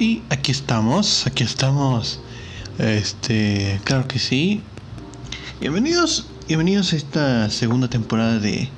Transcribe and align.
Y 0.00 0.22
aquí 0.30 0.50
estamos, 0.50 1.26
aquí 1.26 1.44
estamos. 1.44 2.20
Este, 2.78 3.78
claro 3.84 4.08
que 4.08 4.18
sí. 4.18 4.62
Bienvenidos, 5.60 6.26
bienvenidos 6.48 6.94
a 6.94 6.96
esta 6.96 7.50
segunda 7.50 7.90
temporada 7.90 8.38
de 8.38 8.70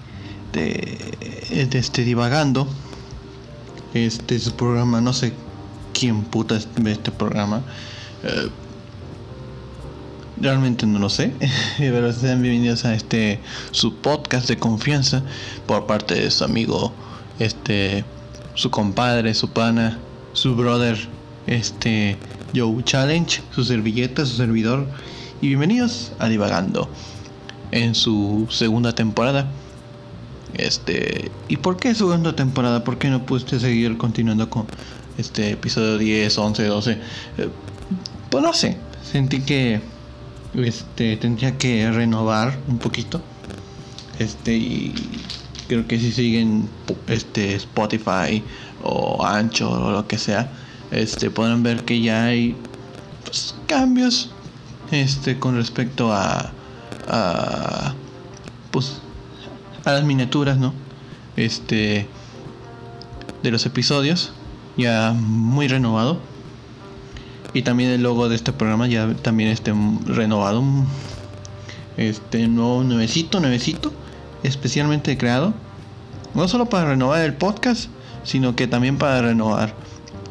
de, 0.52 1.14
este 1.50 2.02
divagando. 2.02 2.66
Este 3.94 4.34
es 4.34 4.48
un 4.48 4.54
programa, 4.54 5.00
no 5.00 5.12
sé 5.12 5.32
quién 5.94 6.24
puta 6.24 6.58
ve 6.80 6.90
este 6.90 7.12
programa. 7.12 7.62
Eh, 8.24 8.48
realmente 10.40 10.86
no 10.86 10.98
lo 10.98 11.08
sé, 11.08 11.32
pero 11.78 12.12
sean 12.12 12.42
bienvenidos 12.42 12.84
a 12.84 12.96
este 12.96 13.38
su 13.70 13.94
podcast 13.94 14.48
de 14.48 14.56
confianza 14.56 15.22
por 15.66 15.86
parte 15.86 16.16
de 16.16 16.32
su 16.32 16.42
amigo, 16.42 16.92
este, 17.38 18.04
su 18.54 18.72
compadre, 18.72 19.34
su 19.34 19.50
pana, 19.50 20.00
su 20.32 20.54
brother, 20.54 20.98
este, 21.46 22.16
Joe 22.54 22.82
Challenge, 22.84 23.42
su 23.54 23.64
servilleta, 23.64 24.24
su 24.26 24.36
servidor. 24.36 24.86
Y 25.40 25.48
bienvenidos 25.48 26.12
a 26.18 26.28
Divagando 26.28 26.88
en 27.70 27.94
su 27.94 28.46
segunda 28.50 28.94
temporada. 28.94 29.50
Este, 30.54 31.30
¿y 31.48 31.56
por 31.56 31.76
qué 31.76 31.94
segunda 31.94 32.34
temporada? 32.36 32.84
¿Por 32.84 32.98
qué 32.98 33.08
no 33.08 33.24
pudiste 33.24 33.58
seguir 33.58 33.96
continuando 33.96 34.48
con 34.48 34.66
este 35.18 35.50
episodio 35.50 35.98
10, 35.98 36.38
11, 36.38 36.64
12? 36.66 36.98
pues 38.30 38.42
no 38.42 38.52
sé, 38.54 38.76
sentí 39.02 39.40
que 39.40 39.80
este 40.54 41.16
tendría 41.16 41.58
que 41.58 41.90
renovar 41.90 42.58
un 42.68 42.78
poquito. 42.78 43.20
Este 44.18 44.54
y 44.54 44.94
creo 45.72 45.88
que 45.88 45.98
si 45.98 46.12
siguen 46.12 46.68
este 47.06 47.54
Spotify 47.54 48.42
o 48.82 49.24
Ancho 49.24 49.70
o 49.70 49.90
lo 49.90 50.06
que 50.06 50.18
sea, 50.18 50.52
este 50.90 51.30
podrán 51.30 51.62
ver 51.62 51.84
que 51.84 52.02
ya 52.02 52.24
hay 52.24 52.54
pues, 53.24 53.54
cambios 53.66 54.30
este 54.90 55.38
con 55.38 55.56
respecto 55.56 56.12
a, 56.12 56.52
a 57.08 57.94
pues 58.70 59.00
a 59.86 59.92
las 59.92 60.04
miniaturas, 60.04 60.58
¿no? 60.58 60.74
Este 61.36 62.06
de 63.42 63.50
los 63.50 63.64
episodios 63.64 64.32
ya 64.76 65.14
muy 65.16 65.68
renovado. 65.68 66.20
Y 67.54 67.62
también 67.62 67.90
el 67.90 68.02
logo 68.02 68.28
de 68.28 68.36
este 68.36 68.52
programa 68.52 68.88
ya 68.88 69.14
también 69.14 69.48
esté 69.48 69.72
renovado. 70.06 70.62
Este 71.96 72.46
nuevo 72.46 72.82
nuevecito 72.84 73.40
nuevecito 73.40 73.92
especialmente 74.42 75.16
creado 75.16 75.54
no 76.34 76.48
solo 76.48 76.66
para 76.66 76.90
renovar 76.90 77.22
el 77.22 77.34
podcast 77.34 77.88
sino 78.24 78.56
que 78.56 78.66
también 78.66 78.98
para 78.98 79.22
renovar 79.22 79.74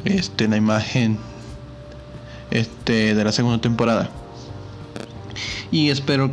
este 0.06 0.48
la 0.48 0.58
imagen 0.58 1.18
este 2.50 3.16
de 3.16 3.23
la 3.23 3.31
segunda 3.31 3.62
temporada 3.62 4.09
y 5.72 5.90
espero 5.90 6.31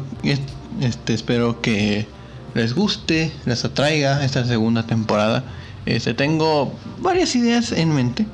este 0.81 1.15
espero 1.15 1.61
que 1.61 2.07
les 2.55 2.75
guste, 2.75 3.33
les 3.47 3.65
atraiga 3.65 4.25
esta 4.25 4.45
segunda 4.45 4.83
temporada. 4.85 5.45
Este, 5.87 6.15
tengo 6.15 6.73
varias 7.01 7.35
ideas 7.37 7.73
en 7.73 7.95
mente, 7.95 8.27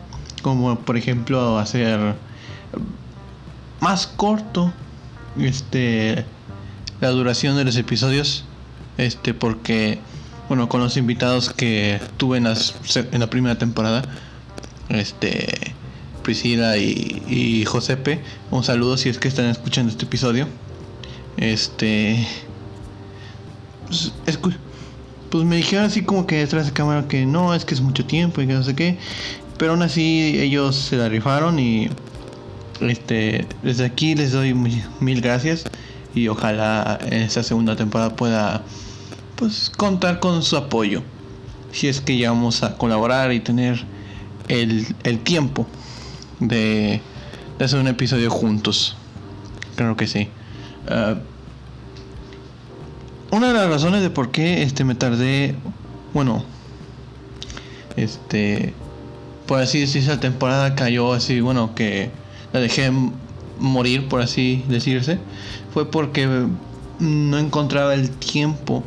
como 0.43 0.77
por 0.77 0.97
ejemplo 0.97 1.59
hacer 1.59 2.15
más 3.81 4.07
corto 4.07 4.73
este 5.39 6.25
la 7.01 7.11
duración 7.11 7.57
de 7.57 7.65
los 7.65 7.77
episodios 7.77 8.45
este 8.99 9.35
porque 9.35 9.99
bueno 10.49 10.69
con 10.69 10.81
los 10.81 10.97
invitados 10.97 11.53
que 11.53 12.01
tuve 12.17 12.39
en, 12.39 12.47
en 12.47 13.21
la 13.21 13.29
primera 13.29 13.59
temporada 13.59 14.03
este 14.89 15.75
Priscila 16.23 16.77
y, 16.79 17.23
y 17.29 17.65
Josepe 17.65 18.21
un 18.51 18.65
saludo 18.65 18.97
si 18.97 19.09
es 19.09 19.19
que 19.19 19.29
están 19.29 19.47
escuchando 19.47 19.91
este 19.91 20.05
episodio 20.05 20.49
este 21.37 22.27
pues, 24.41 24.57
pues 25.31 25.45
me 25.45 25.57
dijeron 25.57 25.87
así 25.87 26.03
como 26.03 26.27
que 26.27 26.37
detrás 26.37 26.67
de 26.67 26.73
cámara 26.73 27.09
que 27.09 27.27
no, 27.27 27.55
es 27.55 27.65
que 27.65 27.75
es 27.75 27.81
mucho 27.81 28.05
tiempo 28.05 28.41
y 28.41 28.47
que 28.47 28.53
no 28.53 28.63
sé 28.63 28.75
qué. 28.75 28.99
Pero 29.59 29.73
aún 29.73 29.83
así 29.83 30.39
ellos 30.39 30.77
se 30.77 30.97
la 30.97 31.09
rifaron 31.09 31.59
y 31.59 31.89
este 32.81 33.47
desde 33.63 33.85
aquí 33.85 34.15
les 34.15 34.33
doy 34.33 34.55
mil 34.55 35.21
gracias 35.21 35.65
y 36.15 36.29
ojalá 36.29 36.99
en 37.03 37.23
esta 37.23 37.43
segunda 37.43 37.77
temporada 37.77 38.15
pueda 38.17 38.63
pues 39.37 39.71
contar 39.77 40.21
con 40.21 40.43
su 40.43 40.57
apoyo. 40.57 41.03
Si 41.73 41.89
es 41.89 42.01
que 42.01 42.17
ya 42.17 42.31
vamos 42.31 42.63
a 42.63 42.77
colaborar 42.77 43.33
y 43.33 43.41
tener 43.41 43.85
el, 44.49 44.87
el 45.03 45.19
tiempo 45.21 45.67
de, 46.41 47.01
de, 47.59 47.65
hacer 47.65 47.81
un 47.81 47.89
episodio 47.89 48.31
juntos. 48.31 48.97
Creo 49.77 49.97
que 49.97 50.07
sí. 50.07 50.29
Uh, 50.89 51.19
una 53.35 53.49
de 53.49 53.55
las 53.55 53.69
razones 53.69 54.03
de 54.03 54.11
por 54.11 54.31
qué 54.31 54.63
este 54.63 54.85
me 54.85 54.95
tardé, 54.95 55.57
bueno, 56.13 56.45
este, 57.97 58.73
por 59.47 59.61
así 59.61 59.81
decirse, 59.81 60.09
la 60.09 60.21
temporada 60.21 60.77
cayó 60.77 61.13
así, 61.13 61.41
bueno, 61.41 61.75
que 61.75 62.11
la 62.53 62.61
dejé 62.61 62.93
morir, 63.59 64.09
por 64.09 64.21
así 64.21 64.65
decirse, 64.69 65.19
fue 65.73 65.91
porque 65.91 66.47
no 67.01 67.39
encontraba 67.39 67.95
el 67.95 68.11
tiempo 68.11 68.85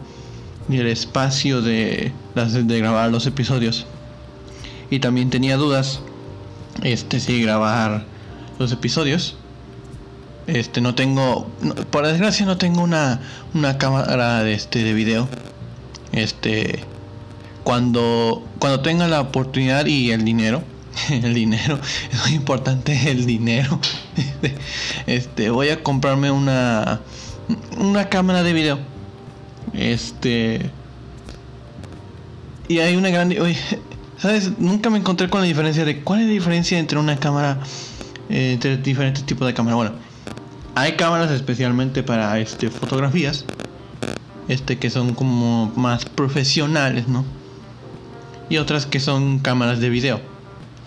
ni 0.67 0.77
el 0.77 0.87
espacio 0.87 1.61
de, 1.61 2.11
de 2.35 2.79
grabar 2.79 3.11
los 3.11 3.25
episodios. 3.25 3.85
Y 4.89 4.99
también 4.99 5.29
tenía 5.29 5.57
dudas, 5.57 6.01
este, 6.83 7.19
si 7.19 7.41
grabar 7.41 8.05
los 8.59 8.71
episodios 8.71 9.37
este 10.47 10.79
no 10.79 10.95
tengo, 10.95 11.51
por 11.91 12.07
desgracia 12.07 12.45
no 12.45 12.57
tengo 12.57 12.81
una, 12.81 13.19
una 13.53 13.77
cámara 13.77 14.43
de 14.43 14.53
este 14.53 14.81
de 14.81 14.93
video. 14.93 15.27
Este 16.13 16.79
cuando 17.65 18.47
cuando 18.59 18.79
tenga 18.79 19.09
la 19.09 19.19
oportunidad 19.19 19.85
y 19.85 20.11
el 20.11 20.23
dinero, 20.23 20.63
el 21.09 21.33
dinero 21.33 21.77
es 22.11 22.21
muy 22.25 22.35
importante 22.35 23.11
el 23.11 23.25
dinero. 23.25 23.79
Este 25.05 25.49
voy 25.49 25.69
a 25.69 25.83
comprarme 25.83 26.31
una 26.31 27.01
una 27.77 28.07
cámara 28.07 28.41
de 28.41 28.53
video. 28.53 28.96
Este 29.73 30.71
y 32.67 32.79
hay 32.79 32.95
una 32.95 33.09
gran 33.09 33.33
¿sabes? 34.17 34.59
Nunca 34.59 34.89
me 34.89 34.97
encontré 34.97 35.29
con 35.29 35.41
la 35.41 35.47
diferencia 35.47 35.85
de 35.85 36.01
cuál 36.01 36.21
es 36.21 36.27
la 36.27 36.33
diferencia 36.33 36.79
entre 36.79 36.99
una 36.99 37.17
cámara 37.17 37.59
eh, 38.29 38.53
entre 38.53 38.77
diferentes 38.77 39.23
tipos 39.25 39.47
de 39.47 39.53
cámara. 39.53 39.75
Bueno, 39.75 39.91
hay 40.75 40.93
cámaras 40.93 41.31
especialmente 41.31 42.03
para 42.03 42.37
este 42.39 42.69
fotografías. 42.69 43.45
Este 44.47 44.77
que 44.77 44.89
son 44.89 45.13
como 45.13 45.71
más 45.75 46.05
profesionales, 46.05 47.07
¿no? 47.07 47.25
Y 48.49 48.57
otras 48.57 48.85
que 48.85 48.99
son 48.99 49.39
cámaras 49.39 49.79
de 49.79 49.89
video. 49.89 50.21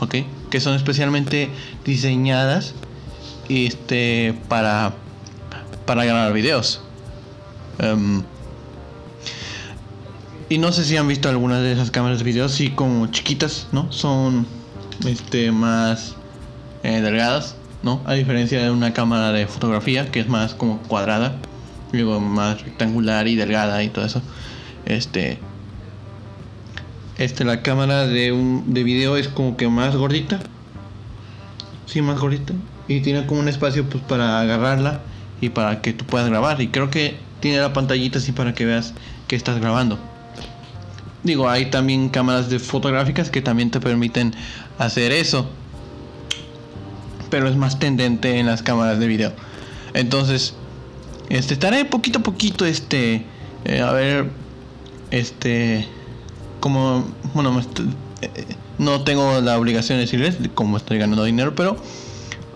¿Ok? 0.01 0.17
Que 0.51 0.61
son 0.61 0.75
especialmente 0.75 1.51
diseñadas 1.85 2.75
este 3.49 4.35
para 4.49 4.95
para 5.87 6.05
grabar 6.05 6.33
videos. 6.33 6.81
Um, 7.83 8.23
y 10.51 10.59
no 10.59 10.73
sé 10.73 10.85
si 10.85 10.99
han 10.99 11.09
visto 11.09 11.31
algunas 11.31 11.63
de 11.63 11.73
esas 11.73 11.91
cámaras 11.91 12.19
de 12.19 12.25
video, 12.25 12.51
sí 12.51 12.71
como 12.71 13.07
chiquitas, 13.07 13.69
¿no? 13.73 13.91
Son 13.91 14.47
este 15.07 15.51
más 15.53 16.17
eh, 16.83 17.01
delgadas 17.01 17.57
¿no? 17.83 18.01
A 18.05 18.15
diferencia 18.15 18.63
de 18.63 18.71
una 18.71 18.93
cámara 18.93 19.33
de 19.33 19.47
fotografía 19.47 20.11
que 20.11 20.21
es 20.21 20.29
más 20.29 20.55
como 20.55 20.79
cuadrada, 20.83 21.37
luego 21.93 22.21
más 22.21 22.63
rectangular 22.63 23.27
y 23.29 23.37
delgada 23.37 23.83
y 23.83 23.89
todo 23.89 24.05
eso. 24.05 24.23
Este 24.85 25.39
este 27.19 27.45
la 27.45 27.63
cámara 27.63 28.07
de 28.07 28.33
un 28.33 28.75
de 28.75 28.83
video 28.83 29.17
es 29.17 29.29
como 29.29 29.57
que 29.57 29.69
más 29.69 29.97
gordita. 29.97 30.41
Sí, 31.87 32.03
más 32.03 32.19
gordita 32.19 32.55
y 32.89 33.01
tiene 33.01 33.25
como 33.27 33.41
un 33.41 33.49
espacio 33.49 33.89
pues 33.89 34.03
para 34.05 34.41
agarrarla 34.41 35.01
y 35.41 35.51
para 35.51 35.81
que 35.81 35.93
tú 35.93 36.05
puedas 36.05 36.29
grabar 36.29 36.61
y 36.61 36.69
creo 36.69 36.91
que 36.91 37.17
tiene 37.41 37.59
la 37.59 37.73
pantallita 37.73 38.19
así 38.19 38.33
para 38.33 38.53
que 38.53 38.65
veas 38.65 38.95
que 39.29 39.37
estás 39.37 39.61
grabando. 39.61 40.10
Digo, 41.23 41.49
hay 41.49 41.71
también 41.71 42.09
cámaras 42.09 42.49
de 42.49 42.59
fotográficas 42.59 43.31
que 43.31 43.43
también 43.43 43.71
te 43.71 43.81
permiten 43.81 44.35
hacer 44.79 45.13
eso 45.13 45.47
pero 47.31 47.49
es 47.49 47.57
más 47.57 47.79
tendente 47.79 48.39
en 48.39 48.47
las 48.47 48.63
cámaras 48.63 48.99
de 48.99 49.07
video. 49.07 49.33
Entonces, 49.95 50.55
este 51.31 51.55
estaré 51.55 51.85
poquito 51.85 52.19
a 52.19 52.23
poquito 52.23 52.67
este 52.67 53.25
eh, 53.65 53.81
a 53.81 53.93
ver 53.93 54.31
este 55.11 55.87
como 56.59 57.07
bueno 57.35 57.61
eh, 58.23 58.45
no 58.79 59.03
tengo 59.05 59.41
la 59.41 59.59
obligación 59.59 59.99
de 59.99 60.03
decirles 60.05 60.37
cómo 60.55 60.77
estoy 60.77 60.99
ganando 60.99 61.25
dinero, 61.25 61.55
pero 61.55 61.77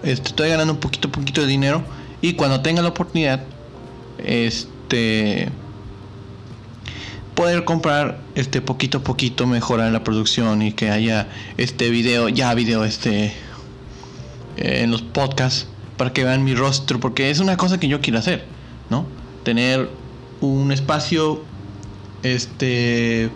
este, 0.02 0.28
estoy 0.28 0.48
ganando 0.50 0.74
un 0.74 0.80
poquito 0.80 1.08
a 1.08 1.12
poquito 1.12 1.40
de 1.40 1.46
dinero 1.46 1.82
y 2.20 2.34
cuando 2.34 2.60
tenga 2.60 2.82
la 2.82 2.88
oportunidad 2.88 3.44
este 4.18 5.48
poder 7.34 7.64
comprar 7.64 8.18
este 8.34 8.60
poquito 8.60 8.98
a 8.98 9.00
poquito 9.02 9.46
mejorar 9.46 9.92
la 9.92 10.04
producción 10.04 10.62
y 10.62 10.72
que 10.72 10.90
haya 10.90 11.28
este 11.56 11.90
video 11.90 12.28
ya 12.28 12.54
video 12.54 12.84
este 12.84 13.26
eh, 14.56 14.82
en 14.82 14.90
los 14.90 15.02
podcasts 15.02 15.66
para 15.96 16.12
que 16.12 16.24
vean 16.24 16.44
mi 16.44 16.54
rostro, 16.54 17.00
porque 17.00 17.30
es 17.30 17.38
una 17.40 17.56
cosa 17.56 17.78
que 17.78 17.88
yo 17.88 18.00
quiero 18.00 18.18
hacer, 18.18 18.44
¿no? 18.90 19.06
Tener 19.44 19.88
un 20.40 20.72
espacio, 20.72 21.42
este, 22.22 23.30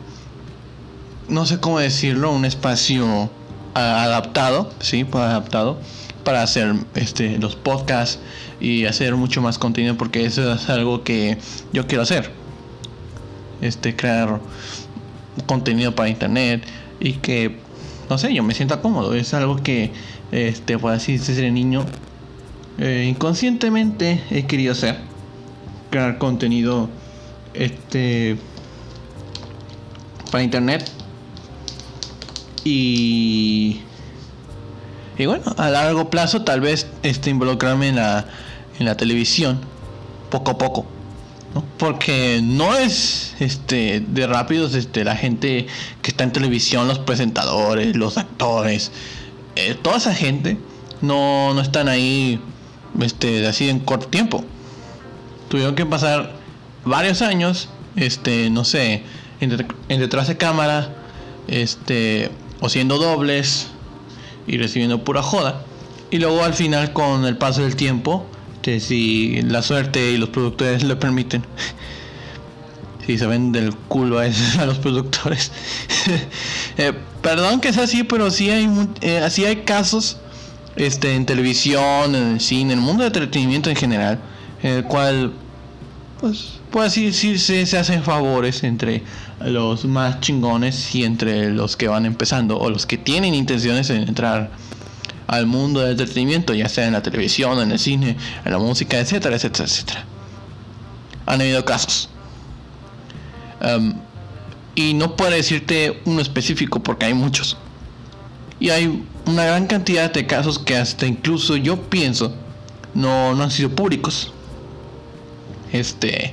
no 1.29 1.47
sé 1.47 1.61
cómo 1.61 1.79
decirlo, 1.79 2.33
un 2.33 2.45
espacio 2.45 3.31
adaptado, 3.75 4.73
sí, 4.81 5.05
pues 5.05 5.23
adaptado 5.23 5.79
para 6.25 6.43
hacer 6.43 6.75
este 6.95 7.39
los 7.39 7.55
podcasts 7.55 8.19
y 8.61 8.87
hacer 8.87 9.15
mucho 9.15 9.41
más 9.41 9.57
contenido 9.57 9.97
porque 9.97 10.25
eso 10.25 10.53
es 10.53 10.69
algo 10.69 11.05
que 11.05 11.39
yo 11.73 11.87
quiero 11.87 12.03
hacer. 12.03 12.38
Este 13.61 13.97
crear 13.97 14.41
contenido 15.47 15.95
para 15.95 16.09
internet 16.09 16.63
y 17.01 17.15
que 17.15 17.57
no 18.09 18.19
sé, 18.19 18.33
yo 18.33 18.43
me 18.43 18.55
sienta 18.55 18.81
cómodo, 18.81 19.15
es 19.15 19.35
algo 19.35 19.57
que 19.57 19.91
este 20.33 20.79
pues 20.79 20.97
así 20.97 21.19
desde 21.19 21.51
niño 21.51 21.85
eh, 22.79 23.07
inconscientemente 23.09 24.23
he 24.31 24.47
querido 24.47 24.73
hacer. 24.73 24.97
Crear 25.91 26.19
contenido 26.19 26.89
este 27.55 28.39
para 30.31 30.45
internet. 30.45 30.91
Y 32.65 33.81
y 35.17 35.27
bueno 35.27 35.45
a 35.57 35.69
largo 35.71 36.11
plazo 36.11 36.43
tal 36.43 36.61
vez 36.61 36.87
este 37.03 37.31
involucrarme 37.31 37.89
en 37.89 37.97
la 37.97 38.27
en 38.79 38.87
la 38.87 38.97
televisión 38.97 39.61
poco 40.31 40.53
a 40.53 40.59
poco 40.59 40.87
porque 41.79 42.41
no 42.43 42.75
es 42.75 43.35
este 43.41 44.01
de 44.01 44.27
rápidos 44.27 44.75
este 44.75 45.03
la 45.03 45.17
gente 45.17 45.67
que 46.03 46.11
está 46.11 46.25
en 46.25 46.33
televisión 46.33 46.87
los 46.87 46.99
presentadores 46.99 47.97
los 47.97 48.19
actores 48.19 48.93
eh, 49.57 49.75
toda 49.81 49.97
esa 49.97 50.15
gente 50.15 50.59
no 51.01 51.55
no 51.55 51.61
están 51.61 51.89
ahí 51.89 52.41
este, 53.01 53.47
así 53.47 53.69
en 53.69 53.81
corto 53.81 54.09
tiempo. 54.09 54.45
Tuvieron 55.49 55.75
que 55.75 55.87
pasar 55.87 56.33
varios 56.85 57.23
años, 57.23 57.69
este, 57.97 58.51
no 58.51 58.65
sé, 58.65 59.03
en, 59.41 59.57
detrás 59.89 60.29
de 60.29 60.37
cámara, 60.37 60.95
este, 61.47 62.31
o 62.61 62.69
siendo 62.69 62.99
dobles 62.99 63.69
y 64.47 64.59
recibiendo 64.59 65.05
pura 65.05 65.23
joda. 65.23 65.63
Y 66.11 66.19
luego 66.19 66.43
al 66.43 66.55
final, 66.55 66.93
con 66.93 67.25
el 67.25 67.37
paso 67.37 67.63
del 67.63 67.77
tiempo, 67.77 68.27
si 68.81 69.43
la 69.43 69.63
suerte 69.63 70.13
y 70.13 70.17
los 70.17 70.29
productores 70.29 70.83
le 70.85 70.97
permiten, 70.97 71.43
si 73.07 73.19
se 73.19 73.27
ven 73.27 73.53
del 73.53 73.75
culo 73.75 74.19
a, 74.19 74.25
a 74.25 74.67
los 74.67 74.79
productores. 74.79 75.53
Eh, 76.81 76.93
perdón 77.23 77.61
que 77.61 77.73
sea 77.73 77.83
así, 77.83 78.05
pero 78.05 78.31
sí 78.31 78.51
hay, 78.51 78.69
eh, 79.01 79.19
así 79.19 79.45
hay 79.45 79.57
casos 79.57 80.19
este, 80.77 81.15
en 81.15 81.27
televisión, 81.27 82.15
en 82.15 82.35
el 82.35 82.41
cine, 82.41 82.73
en 82.73 82.79
el 82.79 82.85
mundo 82.85 83.03
de 83.03 83.09
entretenimiento 83.09 83.69
en 83.69 83.75
general, 83.75 84.21
en 84.63 84.75
el 84.75 84.85
cual, 84.85 85.33
pues, 86.21 86.61
puede 86.71 86.87
así 86.87 87.07
decirse, 87.07 87.67
se 87.67 87.77
hacen 87.77 88.05
favores 88.05 88.63
entre 88.63 89.03
los 89.45 89.85
más 89.85 90.21
chingones 90.21 90.95
y 90.95 91.05
entre 91.05 91.51
los 91.51 91.77
que 91.77 91.89
van 91.89 92.07
empezando 92.07 92.59
o 92.59 92.71
los 92.71 92.87
que 92.87 92.97
tienen 92.97 93.35
intenciones 93.35 93.89
de 93.89 93.97
entrar 93.97 94.51
al 95.29 95.47
mundo 95.47 95.81
del 95.81 95.93
entretenimiento, 95.93 96.55
ya 96.55 96.69
sea 96.69 96.87
en 96.87 96.95
la 96.95 97.03
televisión, 97.03 97.61
en 97.61 97.71
el 97.71 97.79
cine, 97.79 98.17
en 98.45 98.51
la 98.51 98.59
música, 98.59 98.99
etcétera, 98.99 99.37
etcétera, 99.37 99.67
etcétera. 99.67 100.05
Han 101.27 101.41
habido 101.43 101.65
casos. 101.65 102.09
Um, 103.61 103.95
y 104.75 104.95
no 104.95 105.17
puedo 105.17 105.31
decirte 105.31 106.01
uno 106.07 106.23
específico 106.23 106.83
porque 106.83 107.07
hay 107.07 107.15
muchos. 107.15 107.59
Y 108.59 108.71
hay 108.71 109.05
una 109.27 109.45
gran 109.45 109.67
cantidad 109.67 110.11
de 110.13 110.27
casos 110.27 110.59
que 110.59 110.77
hasta 110.77 111.07
incluso 111.07 111.57
yo 111.57 111.77
pienso 111.91 112.35
no, 112.95 113.35
no 113.35 113.45
han 113.45 113.51
sido 113.51 113.71
públicos. 113.71 114.33
Este, 115.73 116.33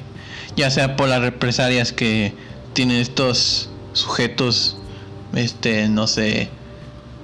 ya 0.56 0.72
sea 0.72 0.96
por 0.96 1.10
las 1.10 1.22
represalias 1.22 1.92
que 1.92 2.34
tienen 2.72 2.98
estos 2.98 3.70
sujetos, 3.92 4.78
este, 5.34 5.90
no 5.90 6.08
sé, 6.08 6.50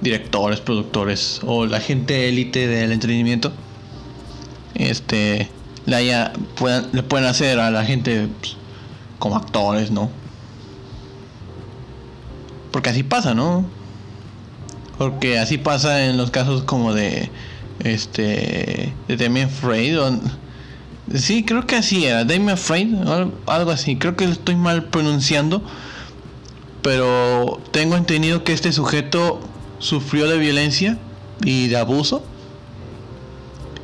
directores, 0.02 0.60
productores 0.60 1.40
o 1.44 1.64
la 1.64 1.80
gente 1.80 2.28
élite 2.28 2.66
del 2.66 2.92
entretenimiento, 2.92 3.52
este, 4.74 5.48
le, 5.86 5.96
haya, 5.96 6.32
le 6.92 7.02
pueden 7.02 7.26
hacer 7.26 7.58
a 7.60 7.70
la 7.70 7.84
gente 7.84 8.28
pues, 8.40 8.56
como 9.18 9.36
actores, 9.36 9.90
¿no? 9.90 10.10
Porque 12.72 12.90
así 12.90 13.02
pasa, 13.02 13.34
¿no? 13.34 13.64
Porque 14.98 15.38
así 15.38 15.56
pasa 15.56 16.06
en 16.06 16.16
los 16.16 16.30
casos 16.30 16.64
como 16.64 16.92
de 16.92 17.30
este 17.84 18.92
de 19.08 19.16
Damien 19.16 19.50
Freud 19.50 19.98
sí 21.14 21.44
creo 21.44 21.66
que 21.66 21.76
así 21.76 22.04
era 22.04 22.24
Damien 22.24 22.56
Freud 22.56 22.94
algo 23.46 23.70
así 23.70 23.96
creo 23.96 24.14
que 24.16 24.26
lo 24.26 24.32
estoy 24.32 24.54
mal 24.56 24.84
pronunciando 24.84 25.62
pero 26.82 27.60
tengo 27.70 27.96
entendido 27.96 28.44
que 28.44 28.52
este 28.52 28.72
sujeto 28.72 29.40
sufrió 29.82 30.26
de 30.28 30.38
violencia 30.38 30.96
y 31.44 31.68
de 31.68 31.76
abuso 31.76 32.24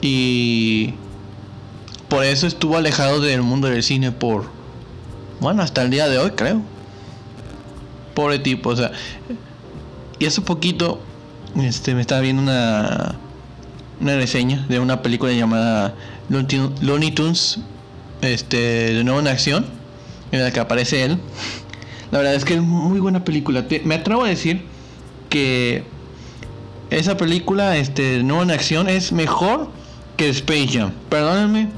y 0.01 0.95
por 2.09 2.25
eso 2.25 2.47
estuvo 2.47 2.77
alejado 2.77 3.21
del 3.21 3.43
mundo 3.43 3.69
del 3.69 3.83
cine 3.83 4.13
por 4.13 4.45
bueno 5.41 5.63
hasta 5.63 5.83
el 5.83 5.91
día 5.91 6.09
de 6.09 6.19
hoy 6.19 6.31
creo 6.31 6.63
pobre 8.15 8.39
tipo 8.39 8.71
o 8.71 8.77
sea 8.77 8.93
y 10.19 10.27
hace 10.27 10.41
poquito 10.41 11.01
este, 11.57 11.95
me 11.95 12.01
estaba 12.01 12.21
viendo 12.21 12.43
una, 12.43 13.17
una 14.01 14.17
reseña 14.17 14.65
de 14.69 14.79
una 14.79 15.03
película 15.03 15.33
llamada 15.33 15.95
Looney 16.29 17.11
Tunes 17.11 17.59
este, 18.23 18.95
de 18.95 19.05
nuevo 19.05 19.21
en 19.21 19.29
acción, 19.29 19.67
en 20.33 20.43
la 20.43 20.51
que 20.51 20.61
aparece 20.61 21.05
él. 21.05 21.19
La 22.11 22.19
verdad 22.19 22.35
es 22.35 22.45
que 22.45 22.55
es 22.55 22.63
muy 22.63 23.01
buena 23.01 23.25
película. 23.25 23.65
Me 23.85 23.95
atrevo 23.97 24.25
a 24.25 24.29
decir 24.29 24.65
que 25.29 25.85
esa 26.91 27.17
película, 27.17 27.77
este, 27.77 28.23
nuevo 28.23 28.43
en 28.43 28.51
acción, 28.51 28.89
es 28.89 29.13
mejor 29.13 29.69
que 30.17 30.29
Space 30.31 30.69
Jam. 30.69 30.93
Perdónenme. 31.09 31.69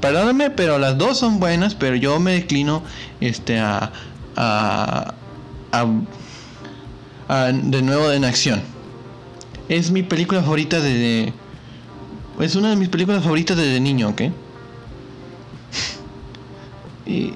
Perdónenme, 0.00 0.50
pero 0.50 0.78
las 0.78 0.96
dos 0.96 1.18
son 1.18 1.40
buenas, 1.40 1.74
pero 1.74 1.96
yo 1.96 2.18
me 2.18 2.32
declino 2.32 2.82
este, 3.20 3.58
a, 3.58 3.92
a, 4.36 5.14
a 7.28 7.52
de 7.52 7.82
nuevo 7.82 8.10
en 8.10 8.24
acción. 8.24 8.62
Es 9.68 9.90
mi 9.90 10.02
película 10.02 10.42
favorita 10.42 10.80
de... 10.80 11.32
Es 12.40 12.56
una 12.56 12.70
de 12.70 12.76
mis 12.76 12.88
películas 12.88 13.22
favoritas 13.22 13.56
desde 13.56 13.78
niño, 13.80 14.08
¿ok? 14.08 14.22
y, 17.06 17.32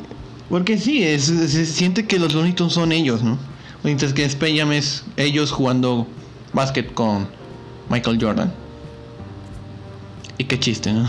porque 0.48 0.78
sí, 0.78 1.02
se 1.18 1.66
siente 1.66 2.06
que 2.06 2.18
los 2.18 2.32
Looney 2.32 2.54
son 2.68 2.92
ellos, 2.92 3.22
¿no? 3.22 3.38
Mientras 3.84 4.12
que 4.12 4.24
Space 4.24 4.76
es 4.76 5.04
ellos 5.16 5.52
jugando 5.52 6.06
básquet 6.52 6.92
con 6.94 7.28
Michael 7.90 8.18
Jordan. 8.20 8.52
Y 10.38 10.44
qué 10.44 10.58
chiste, 10.58 10.92
¿no? 10.92 11.06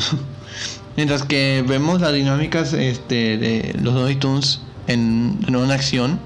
Mientras 0.98 1.24
que 1.24 1.64
vemos 1.68 2.02
las 2.02 2.14
dinámicas 2.14 2.74
este, 2.74 3.38
de 3.38 3.76
los 3.82 3.94
Looney 3.94 4.16
Tunes 4.16 4.62
en, 4.88 5.40
en 5.48 5.56
una 5.56 5.74
acción 5.74 6.20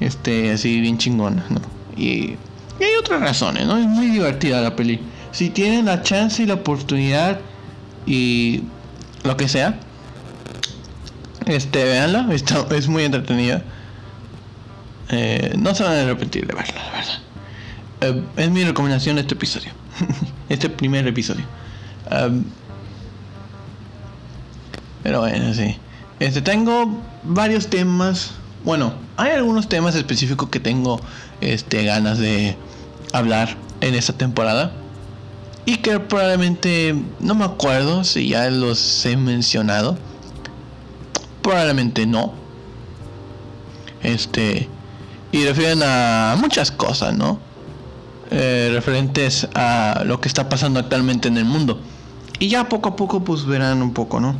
este, 0.00 0.50
así 0.50 0.80
bien 0.80 0.98
chingona, 0.98 1.44
¿no? 1.50 1.60
Y, 1.96 2.36
hay 2.80 2.90
otras 2.98 3.20
razones, 3.20 3.66
¿no? 3.66 3.76
Es 3.76 3.86
muy 3.86 4.08
divertida 4.08 4.60
la 4.60 4.74
peli. 4.74 5.00
Si 5.30 5.50
tienen 5.50 5.86
la 5.86 6.02
chance 6.02 6.42
y 6.42 6.46
la 6.46 6.54
oportunidad 6.54 7.38
y 8.04 8.62
lo 9.22 9.36
que 9.36 9.48
sea, 9.48 9.78
este, 11.46 11.84
véanla, 11.84 12.28
es 12.32 12.88
muy 12.88 13.04
entretenida. 13.04 13.64
Eh, 15.14 15.54
no 15.58 15.74
se 15.74 15.82
van 15.82 15.92
a 15.92 16.02
arrepentir 16.02 16.46
de 16.46 16.54
verla, 16.54 16.84
la 16.84 16.92
verdad. 16.92 17.18
Eh, 18.00 18.22
es 18.36 18.50
mi 18.50 18.64
recomendación 18.64 19.18
este 19.18 19.34
episodio. 19.34 19.70
este 20.48 20.68
primer 20.68 21.06
episodio. 21.06 21.44
Um, 22.10 22.44
pero 25.02 25.20
bueno, 25.20 25.54
sí. 25.54 25.76
Este, 26.20 26.42
tengo 26.42 27.02
varios 27.24 27.68
temas 27.68 28.32
bueno, 28.64 28.94
hay 29.18 29.32
algunos 29.32 29.68
temas 29.68 29.94
específicos 29.94 30.48
que 30.48 30.58
tengo 30.58 30.98
este, 31.42 31.84
ganas 31.84 32.18
de 32.18 32.56
hablar 33.12 33.56
en 33.82 33.94
esta 33.94 34.14
temporada. 34.14 34.72
Y 35.66 35.78
que 35.78 36.00
probablemente 36.00 36.94
no 37.20 37.34
me 37.34 37.44
acuerdo 37.44 38.04
si 38.04 38.28
ya 38.28 38.50
los 38.50 39.04
he 39.04 39.16
mencionado. 39.18 39.98
Probablemente 41.42 42.06
no. 42.06 42.32
Este. 44.02 44.68
Y 45.34 45.44
refieren 45.44 45.82
a 45.82 46.36
muchas 46.38 46.70
cosas, 46.70 47.12
¿no? 47.12 47.40
Eh, 48.30 48.70
referentes 48.72 49.48
a 49.56 50.04
lo 50.06 50.20
que 50.20 50.28
está 50.28 50.48
pasando 50.48 50.78
actualmente 50.78 51.26
en 51.26 51.36
el 51.36 51.44
mundo. 51.44 51.80
Y 52.38 52.46
ya 52.46 52.68
poco 52.68 52.90
a 52.90 52.94
poco 52.94 53.24
pues 53.24 53.44
verán 53.44 53.82
un 53.82 53.92
poco, 53.92 54.20
¿no? 54.20 54.36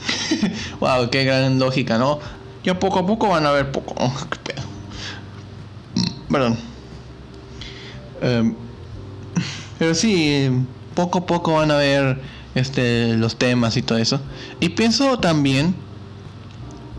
wow, 0.80 1.10
qué 1.10 1.24
gran 1.24 1.58
lógica, 1.58 1.98
¿no? 1.98 2.20
Ya 2.64 2.78
poco 2.78 3.00
a 3.00 3.06
poco 3.06 3.28
van 3.28 3.44
a 3.44 3.50
ver 3.50 3.70
poco. 3.70 3.94
Oh, 3.98 4.10
Perdón. 6.30 6.56
Em, 8.22 8.54
Pero 9.78 9.94
sí, 9.94 10.48
poco 10.94 11.18
a 11.18 11.26
poco 11.26 11.52
van 11.52 11.70
a 11.70 11.76
ver 11.76 12.18
este 12.54 13.14
los 13.18 13.36
temas 13.36 13.76
y 13.76 13.82
todo 13.82 13.98
eso. 13.98 14.22
Y 14.58 14.70
pienso 14.70 15.18
también 15.18 15.74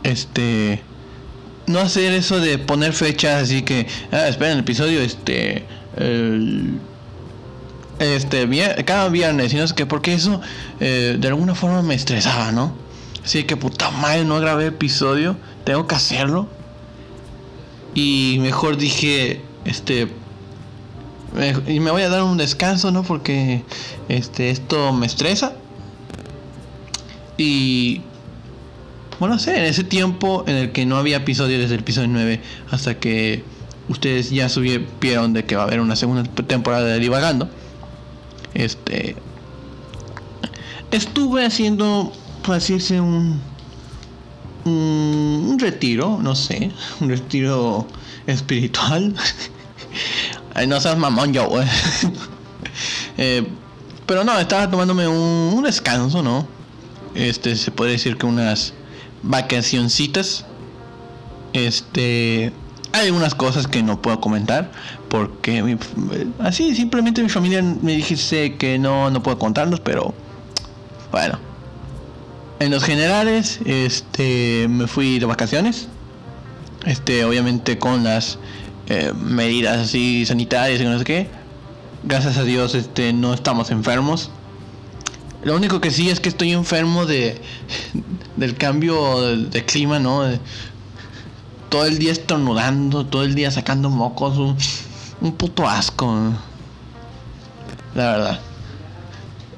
este 0.03 0.83
no 1.67 1.79
hacer 1.79 2.13
eso 2.13 2.39
de 2.39 2.57
poner 2.57 2.93
fechas 2.93 3.43
así 3.43 3.61
que 3.61 3.87
ah, 4.11 4.27
esperen 4.27 4.53
el 4.53 4.59
episodio 4.59 5.01
este 5.01 5.65
este 7.99 8.83
cada 8.85 9.09
viernes 9.09 9.53
y 9.53 9.57
no 9.57 9.67
sé 9.67 9.75
qué 9.75 9.85
porque 9.85 10.13
eso 10.13 10.41
eh, 10.79 11.17
de 11.19 11.27
alguna 11.27 11.55
forma 11.55 11.81
me 11.81 11.95
estresaba 11.95 12.51
no 12.51 12.73
así 13.23 13.43
que 13.43 13.55
puta 13.55 13.91
madre 13.91 14.25
no 14.25 14.39
grabé 14.39 14.67
episodio 14.67 15.37
tengo 15.63 15.87
que 15.87 15.95
hacerlo. 15.95 16.47
Y 17.95 18.37
mejor 18.41 18.77
dije 18.77 19.41
este 19.65 20.07
y 21.67 21.79
me 21.79 21.89
voy 21.89 22.03
a 22.03 22.09
dar 22.09 22.23
un 22.23 22.37
descanso 22.37 22.91
no 22.91 23.03
porque 23.03 23.63
este 24.09 24.49
esto 24.49 24.93
me 24.93 25.05
estresa. 25.05 25.53
Y 27.37 28.01
bueno, 29.23 29.39
sé, 29.39 29.57
en 29.57 29.63
ese 29.63 29.85
tiempo 29.85 30.43
en 30.47 30.57
el 30.57 30.71
que 30.73 30.85
no 30.85 30.97
había 30.97 31.15
episodio 31.15 31.57
desde 31.57 31.75
el 31.75 31.79
episodio 31.79 32.09
9 32.09 32.41
hasta 32.71 32.99
que 32.99 33.41
ustedes 33.87 34.31
ya 34.31 34.49
supieron 34.49 35.31
de 35.31 35.45
que 35.45 35.55
va 35.55 35.61
a 35.61 35.65
haber 35.65 35.79
una 35.79 35.95
segunda 35.95 36.23
temporada 36.23 36.83
de 36.83 36.99
Divagando, 36.99 37.49
este 38.53 39.15
estuve 40.91 41.45
haciendo, 41.45 42.11
por 42.43 42.55
decirse, 42.55 42.99
un, 42.99 43.39
un, 44.65 45.57
retiro, 45.57 46.19
no 46.21 46.35
sé, 46.35 46.73
un 46.99 47.07
retiro 47.07 47.87
espiritual. 48.27 49.15
no 50.67 50.81
seas 50.81 50.97
mamón 50.97 51.31
yo, 51.31 51.49
eh, 53.17 53.47
pero 54.05 54.25
no, 54.25 54.37
estaba 54.37 54.69
tomándome 54.69 55.07
un, 55.07 55.53
un 55.55 55.63
descanso, 55.63 56.21
¿no? 56.21 56.45
Este, 57.15 57.55
se 57.55 57.71
puede 57.71 57.91
decir 57.91 58.17
que 58.17 58.25
unas 58.25 58.73
vacacioncitas. 59.23 60.45
Este, 61.53 62.51
hay 62.91 63.07
algunas 63.07 63.35
cosas 63.35 63.67
que 63.67 63.81
no 63.81 64.01
puedo 64.01 64.19
comentar 64.19 64.71
porque 65.09 65.77
así 66.39 66.75
simplemente 66.75 67.21
mi 67.21 67.29
familia 67.29 67.61
me 67.61 67.95
dijiste 67.95 68.55
que 68.55 68.79
no 68.79 69.09
no 69.11 69.21
puedo 69.23 69.39
contarlos, 69.39 69.79
pero 69.79 70.13
bueno. 71.11 71.39
En 72.59 72.71
los 72.71 72.83
generales, 72.83 73.59
este, 73.65 74.67
me 74.69 74.87
fui 74.87 75.19
de 75.19 75.25
vacaciones. 75.25 75.87
Este, 76.85 77.25
obviamente 77.25 77.77
con 77.77 78.03
las 78.03 78.37
eh, 78.87 79.13
medidas 79.15 79.79
así 79.79 80.25
sanitarias 80.25 80.81
y 80.81 80.85
no 80.85 80.97
sé 80.97 81.03
qué. 81.03 81.29
Gracias 82.03 82.37
a 82.37 82.43
Dios, 82.43 82.75
este, 82.75 83.13
no 83.13 83.33
estamos 83.33 83.71
enfermos. 83.71 84.29
Lo 85.43 85.55
único 85.55 85.81
que 85.81 85.91
sí 85.91 86.09
es 86.09 86.19
que 86.19 86.29
estoy 86.29 86.51
enfermo 86.53 87.05
de 87.05 87.41
del 88.37 88.55
cambio 88.55 89.21
de, 89.21 89.65
clima, 89.65 89.99
¿no? 89.99 90.23
todo 91.69 91.85
el 91.85 91.97
día 91.97 92.11
estornudando, 92.11 93.05
todo 93.05 93.23
el 93.23 93.35
día 93.35 93.49
sacando 93.51 93.89
mocos, 93.89 94.37
un, 95.21 95.31
puto 95.33 95.67
asco. 95.67 96.33
La 97.95 98.11
verdad. 98.11 98.39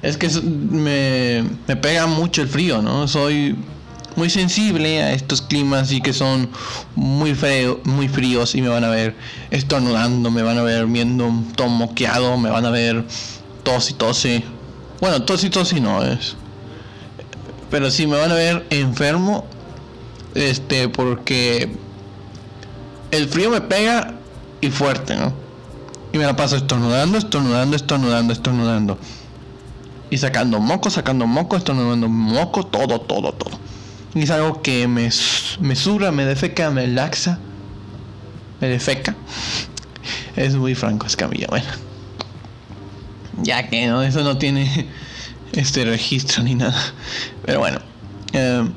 Es 0.02 0.18
que 0.18 0.30
me, 0.42 1.44
me 1.68 1.76
pega 1.76 2.08
mucho 2.08 2.42
el 2.42 2.48
frío, 2.48 2.82
¿no? 2.82 3.08
Soy 3.08 3.58
muy 4.16 4.30
sensible 4.30 5.02
a 5.02 5.14
estos 5.14 5.42
climas 5.42 5.92
y 5.92 6.00
que 6.02 6.14
son 6.14 6.50
muy 6.96 7.36
frío, 7.36 7.82
muy 7.84 8.08
fríos 8.08 8.56
y 8.56 8.62
me 8.62 8.70
van 8.70 8.84
a 8.84 8.90
ver 8.90 9.16
estornudando, 9.52 10.32
me 10.32 10.42
van 10.42 10.58
a 10.58 10.64
ver 10.64 10.86
viendo 10.86 11.30
todo 11.56 11.68
moqueado, 11.68 12.38
me 12.38 12.50
van 12.50 12.66
a 12.66 12.70
ver 12.70 13.04
tos 13.64 13.90
y 13.92 13.94
tose. 13.94 14.44
Bueno, 15.02 15.24
tos 15.24 15.44
y 15.44 15.50
tos 15.50 15.74
y 15.74 15.82
no 15.82 16.04
es. 16.04 16.36
Pero 17.70 17.92
sí 17.92 18.08
me 18.08 18.18
van 18.18 18.32
a 18.32 18.36
ver 18.36 18.66
enfermo. 18.70 19.46
Este, 20.34 20.90
porque 20.90 21.72
el 23.12 23.30
frío 23.30 23.50
me 23.50 23.62
pega 23.62 24.16
y 24.62 24.70
fuerte, 24.70 25.16
¿no? 25.16 25.34
Y 26.12 26.18
me 26.18 26.26
la 26.26 26.36
paso 26.36 26.56
estornudando, 26.56 27.18
estornudando, 27.18 27.76
estornudando, 27.76 28.34
estornudando. 28.34 28.98
Y 30.10 30.18
sacando 30.18 30.60
moco, 30.60 30.90
sacando 30.90 31.26
moco, 31.26 31.58
estornudando 31.58 32.08
moco, 32.08 32.66
todo, 32.66 33.02
todo, 33.02 33.34
todo. 33.34 33.60
Y 34.14 34.24
es 34.24 34.32
algo 34.32 34.62
que 34.62 34.88
me, 34.88 35.10
me 35.60 35.76
sura, 35.76 36.12
me 36.12 36.26
defeca, 36.26 36.72
me 36.72 36.88
laxa. 36.88 37.40
Me 38.62 38.70
defeca. 38.70 39.16
Es 40.36 40.56
muy 40.56 40.76
franco, 40.76 41.06
Escamilla, 41.06 41.48
bueno. 41.50 41.68
Ya 43.42 43.68
que 43.68 43.88
no, 43.88 44.04
eso 44.04 44.24
no 44.24 44.38
tiene 44.38 44.88
este 45.54 45.86
registro 45.86 46.44
ni 46.44 46.56
nada. 46.56 46.94
Pero 47.46 47.60
bueno. 47.60 47.80
Eh, 48.34 48.70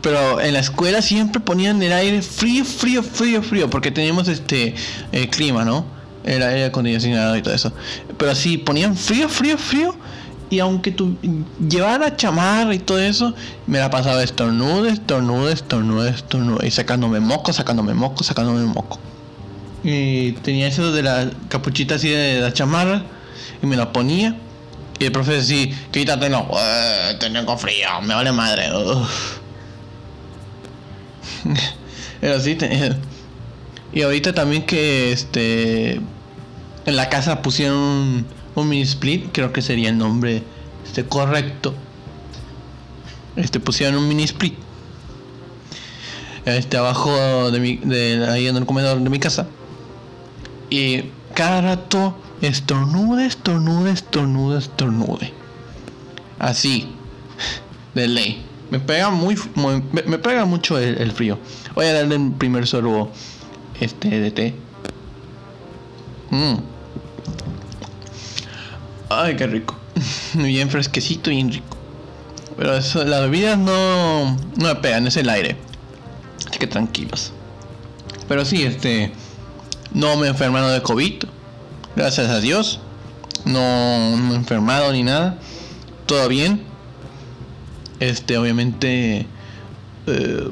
pero 0.00 0.40
en 0.40 0.54
la 0.54 0.60
escuela 0.60 1.02
siempre 1.02 1.40
ponían 1.40 1.82
el 1.82 1.92
aire 1.92 2.22
frío, 2.22 2.64
frío, 2.64 3.02
frío, 3.02 3.42
frío, 3.42 3.68
porque 3.68 3.90
teníamos 3.90 4.28
este 4.28 4.74
eh, 5.12 5.28
clima, 5.28 5.64
¿no? 5.64 5.84
El 6.24 6.42
aire 6.42 6.66
acondicionado 6.66 7.36
y 7.36 7.42
todo 7.42 7.54
eso. 7.54 7.72
Pero 8.16 8.30
así 8.30 8.58
ponían 8.58 8.96
frío, 8.96 9.28
frío, 9.28 9.58
frío. 9.58 9.94
Y 10.50 10.60
aunque 10.60 10.92
tú 10.92 11.18
llevara 11.68 12.16
chamarra 12.16 12.74
y 12.74 12.78
todo 12.78 12.98
eso, 12.98 13.34
me 13.66 13.78
la 13.78 13.90
pasaba 13.90 14.22
estornude, 14.22 14.90
estornude, 14.90 15.52
estornude, 15.52 16.10
estornude. 16.10 16.66
Y 16.66 16.70
sacándome 16.70 17.20
moco, 17.20 17.52
sacándome 17.52 17.92
moco, 17.92 18.24
sacándome 18.24 18.64
moco. 18.64 18.98
Y 19.84 20.32
tenía 20.32 20.68
eso 20.68 20.90
de 20.92 21.02
la 21.02 21.30
capuchita 21.48 21.96
así 21.96 22.08
de 22.08 22.40
la 22.40 22.52
chamarra. 22.52 23.02
Y 23.62 23.66
me 23.66 23.76
la 23.76 23.92
ponía 23.92 24.36
y 24.98 25.04
el 25.04 25.12
profe 25.12 25.42
sí, 25.42 25.72
quítatelo. 25.92 26.48
tengo 27.20 27.56
frío, 27.56 28.00
me 28.02 28.14
vale 28.14 28.32
madre. 28.32 28.68
Pero 32.20 32.40
sí, 32.40 32.58
y 33.92 34.02
ahorita 34.02 34.34
también 34.34 34.66
que 34.66 35.12
este 35.12 36.00
en 36.84 36.96
la 36.96 37.08
casa 37.08 37.42
pusieron 37.42 38.26
un, 38.54 38.68
mini 38.68 38.82
split, 38.82 39.28
creo 39.32 39.52
que 39.52 39.62
sería 39.62 39.90
el 39.90 39.98
nombre 39.98 40.42
este 40.84 41.04
correcto. 41.04 41.74
Este 43.36 43.60
pusieron 43.60 43.96
un 43.96 44.08
mini 44.08 44.24
split. 44.24 44.54
Este 46.44 46.76
abajo 46.76 47.50
de 47.52 47.60
mi 47.60 47.76
de 47.76 48.26
ahí 48.28 48.48
en 48.48 48.56
el 48.56 48.66
comedor 48.66 49.00
de 49.00 49.10
mi 49.10 49.20
casa. 49.20 49.46
Y 50.70 51.04
cada 51.34 51.60
rato 51.60 52.16
estornude, 52.42 53.26
estornude, 53.26 53.92
estornude, 53.92 54.58
estornude. 54.58 55.32
Así, 56.38 56.88
de 57.94 58.08
ley. 58.08 58.44
Me 58.70 58.78
pega 58.78 59.10
muy, 59.10 59.36
me, 59.92 60.18
pega 60.18 60.44
mucho 60.44 60.78
el, 60.78 61.10
frío. 61.12 61.38
Voy 61.74 61.86
a 61.86 61.94
darle 61.94 62.16
un 62.16 62.34
primer 62.34 62.66
sorbo 62.66 63.10
este 63.80 64.20
de 64.20 64.30
té. 64.30 64.54
Mm. 66.30 66.56
Ay, 69.08 69.36
qué 69.36 69.46
rico. 69.46 69.74
Bien 70.34 70.68
fresquecito 70.68 71.30
y 71.30 71.36
bien 71.36 71.52
rico. 71.52 71.76
Pero 72.58 72.76
eso, 72.76 73.04
las 73.04 73.22
bebidas 73.22 73.56
no, 73.56 74.36
no 74.56 74.68
me 74.68 74.74
pegan, 74.76 75.06
es 75.06 75.16
el 75.16 75.30
aire. 75.30 75.56
Así 76.46 76.58
que 76.58 76.66
tranquilos. 76.66 77.32
Pero 78.28 78.44
sí, 78.44 78.64
este. 78.64 79.12
No 79.92 80.16
me 80.16 80.26
he 80.26 80.30
enfermado 80.30 80.68
de 80.68 80.82
COVID. 80.82 81.24
Gracias 81.98 82.30
a 82.30 82.38
Dios. 82.38 82.78
No, 83.44 83.58
he 83.60 84.36
enfermado 84.36 84.92
ni 84.92 85.02
nada. 85.02 85.36
Todo 86.06 86.28
bien. 86.28 86.62
Este, 87.98 88.38
obviamente. 88.38 89.26
Eh, 90.06 90.48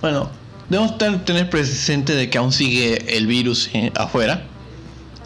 bueno, 0.00 0.30
debemos 0.68 0.98
tener 0.98 1.50
presente 1.50 2.14
de 2.14 2.30
que 2.30 2.38
aún 2.38 2.52
sigue 2.52 3.16
el 3.16 3.26
virus 3.26 3.70
eh, 3.72 3.90
afuera. 3.96 4.44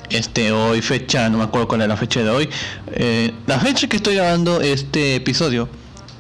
Este, 0.09 0.53
hoy 0.53 0.81
fecha, 0.81 1.29
no 1.29 1.37
me 1.37 1.45
acuerdo 1.45 1.69
cuál 1.69 1.83
es 1.83 1.89
la 1.89 1.99
fecha 1.99 2.23
de 2.23 2.31
hoy. 2.31 2.49
Eh, 2.93 3.35
la 3.47 3.59
fecha 3.59 3.89
que 3.89 3.97
estoy 3.97 4.15
grabando 4.15 4.63
este 4.63 5.17
episodio 5.17 5.69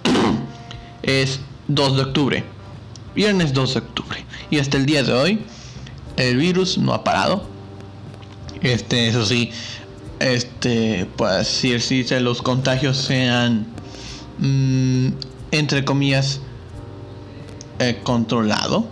es 1.02 1.40
2 1.68 1.96
de 1.96 2.02
octubre. 2.02 2.44
Viernes 3.14 3.54
2 3.54 3.72
de 3.72 3.80
octubre. 3.80 4.26
Y 4.50 4.58
hasta 4.58 4.76
el 4.76 4.84
día 4.84 5.02
de 5.02 5.14
hoy, 5.14 5.40
el 6.18 6.36
virus 6.36 6.76
no 6.76 6.92
ha 6.92 7.02
parado 7.02 7.49
este, 8.62 9.08
eso 9.08 9.24
sí, 9.24 9.50
este, 10.18 11.06
pues 11.16 11.48
si, 11.48 11.78
si 11.80 12.04
los 12.20 12.42
contagios 12.42 12.96
sean, 12.98 13.66
mm, 14.38 15.08
entre 15.50 15.84
comillas, 15.84 16.40
eh, 17.78 18.00
controlado. 18.02 18.86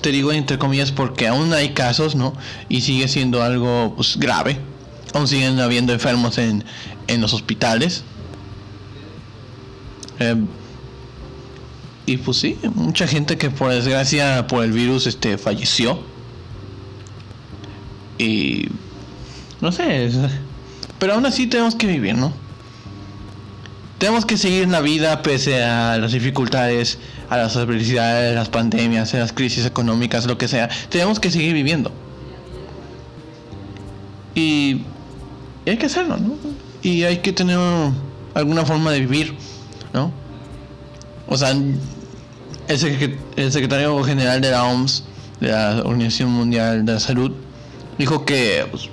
Te 0.00 0.10
digo 0.10 0.32
entre 0.32 0.58
comillas 0.58 0.92
porque 0.92 1.28
aún 1.28 1.52
hay 1.52 1.70
casos, 1.70 2.14
¿no? 2.14 2.34
Y 2.68 2.82
sigue 2.82 3.08
siendo 3.08 3.42
algo 3.42 3.94
pues, 3.96 4.18
grave. 4.18 4.58
Aún 5.14 5.28
siguen 5.28 5.60
habiendo 5.60 5.92
enfermos 5.92 6.38
en, 6.38 6.64
en 7.06 7.20
los 7.20 7.32
hospitales. 7.32 8.04
Em, 10.18 10.46
y 12.06 12.18
pues 12.18 12.38
sí, 12.38 12.58
mucha 12.74 13.06
gente 13.06 13.38
que 13.38 13.50
por 13.50 13.70
desgracia 13.70 14.46
por 14.46 14.62
el 14.62 14.72
virus 14.72 15.06
este 15.06 15.38
falleció 15.38 16.13
Y 18.18 18.68
no 19.60 19.72
sé, 19.72 20.10
pero 20.98 21.14
aún 21.14 21.26
así 21.26 21.46
tenemos 21.46 21.74
que 21.74 21.86
vivir, 21.86 22.16
¿no? 22.16 22.32
Tenemos 23.98 24.26
que 24.26 24.36
seguir 24.36 24.68
la 24.68 24.80
vida 24.80 25.22
pese 25.22 25.62
a 25.62 25.96
las 25.98 26.12
dificultades, 26.12 26.98
a 27.30 27.36
las 27.36 27.56
adversidades, 27.56 28.34
las 28.34 28.48
pandemias, 28.48 29.14
las 29.14 29.32
crisis 29.32 29.64
económicas, 29.64 30.26
lo 30.26 30.36
que 30.36 30.48
sea. 30.48 30.68
Tenemos 30.90 31.20
que 31.20 31.30
seguir 31.30 31.54
viviendo. 31.54 31.92
Y, 34.34 34.82
hay 35.66 35.76
que 35.78 35.86
hacerlo, 35.86 36.16
¿no? 36.16 36.36
Y 36.82 37.04
hay 37.04 37.18
que 37.18 37.32
tener 37.32 37.58
alguna 38.34 38.66
forma 38.66 38.90
de 38.90 39.00
vivir, 39.00 39.34
¿no? 39.92 40.12
O 41.26 41.36
sea, 41.36 41.50
el, 41.50 42.78
secretario 42.78 44.02
general 44.04 44.40
de 44.40 44.50
la 44.50 44.64
OMS, 44.64 45.04
de 45.40 45.48
la 45.48 45.82
Organización 45.84 46.30
Mundial 46.30 46.84
de 46.84 46.92
la 46.92 47.00
Salud, 47.00 47.32
dijo 47.98 48.24
que 48.24 48.66
pues, 48.70 48.88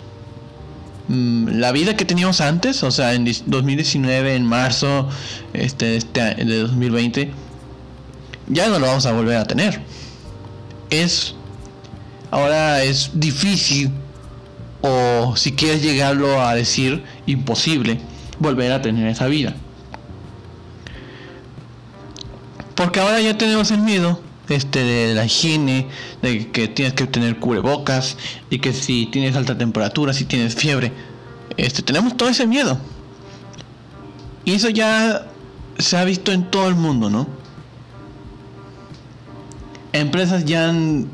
mm, 1.07 1.59
la 1.59 1.71
vida 1.71 1.95
que 1.95 2.05
teníamos 2.05 2.41
antes, 2.41 2.83
o 2.83 2.91
sea, 2.91 3.13
en 3.13 3.25
2019, 3.45 4.35
en 4.35 4.45
marzo 4.45 5.09
este, 5.53 5.95
este, 5.95 6.35
de 6.35 6.59
2020, 6.59 7.31
ya 8.47 8.67
no 8.67 8.79
lo 8.79 8.87
vamos 8.87 9.05
a 9.05 9.13
volver 9.13 9.37
a 9.37 9.45
tener. 9.45 9.81
Es 10.89 11.35
ahora 12.31 12.83
es 12.83 13.11
difícil 13.13 13.91
o 14.81 15.35
si 15.35 15.51
quieres 15.53 15.83
llegarlo 15.83 16.41
a 16.41 16.55
decir 16.55 17.03
imposible 17.25 17.99
volver 18.39 18.71
a 18.71 18.81
tener 18.81 19.07
esa 19.07 19.27
vida. 19.27 19.53
Porque 22.75 22.99
ahora 22.99 23.21
ya 23.21 23.37
tenemos 23.37 23.69
el 23.71 23.79
miedo 23.79 24.19
este 24.51 24.83
de 24.83 25.15
la 25.15 25.25
higiene, 25.25 25.87
de 26.21 26.51
que 26.51 26.67
tienes 26.67 26.93
que 26.93 27.07
tener 27.07 27.39
cubrebocas 27.39 28.17
y 28.49 28.59
que 28.59 28.73
si 28.73 29.05
tienes 29.07 29.35
alta 29.35 29.57
temperatura, 29.57 30.13
si 30.13 30.25
tienes 30.25 30.55
fiebre, 30.55 30.91
este 31.57 31.81
tenemos 31.81 32.17
todo 32.17 32.29
ese 32.29 32.47
miedo. 32.47 32.79
Y 34.45 34.53
eso 34.53 34.69
ya 34.69 35.27
se 35.77 35.97
ha 35.97 36.03
visto 36.03 36.31
en 36.31 36.49
todo 36.49 36.67
el 36.67 36.75
mundo, 36.75 37.09
¿no? 37.09 37.27
Empresas 39.93 40.45
ya 40.45 40.69
han 40.69 41.09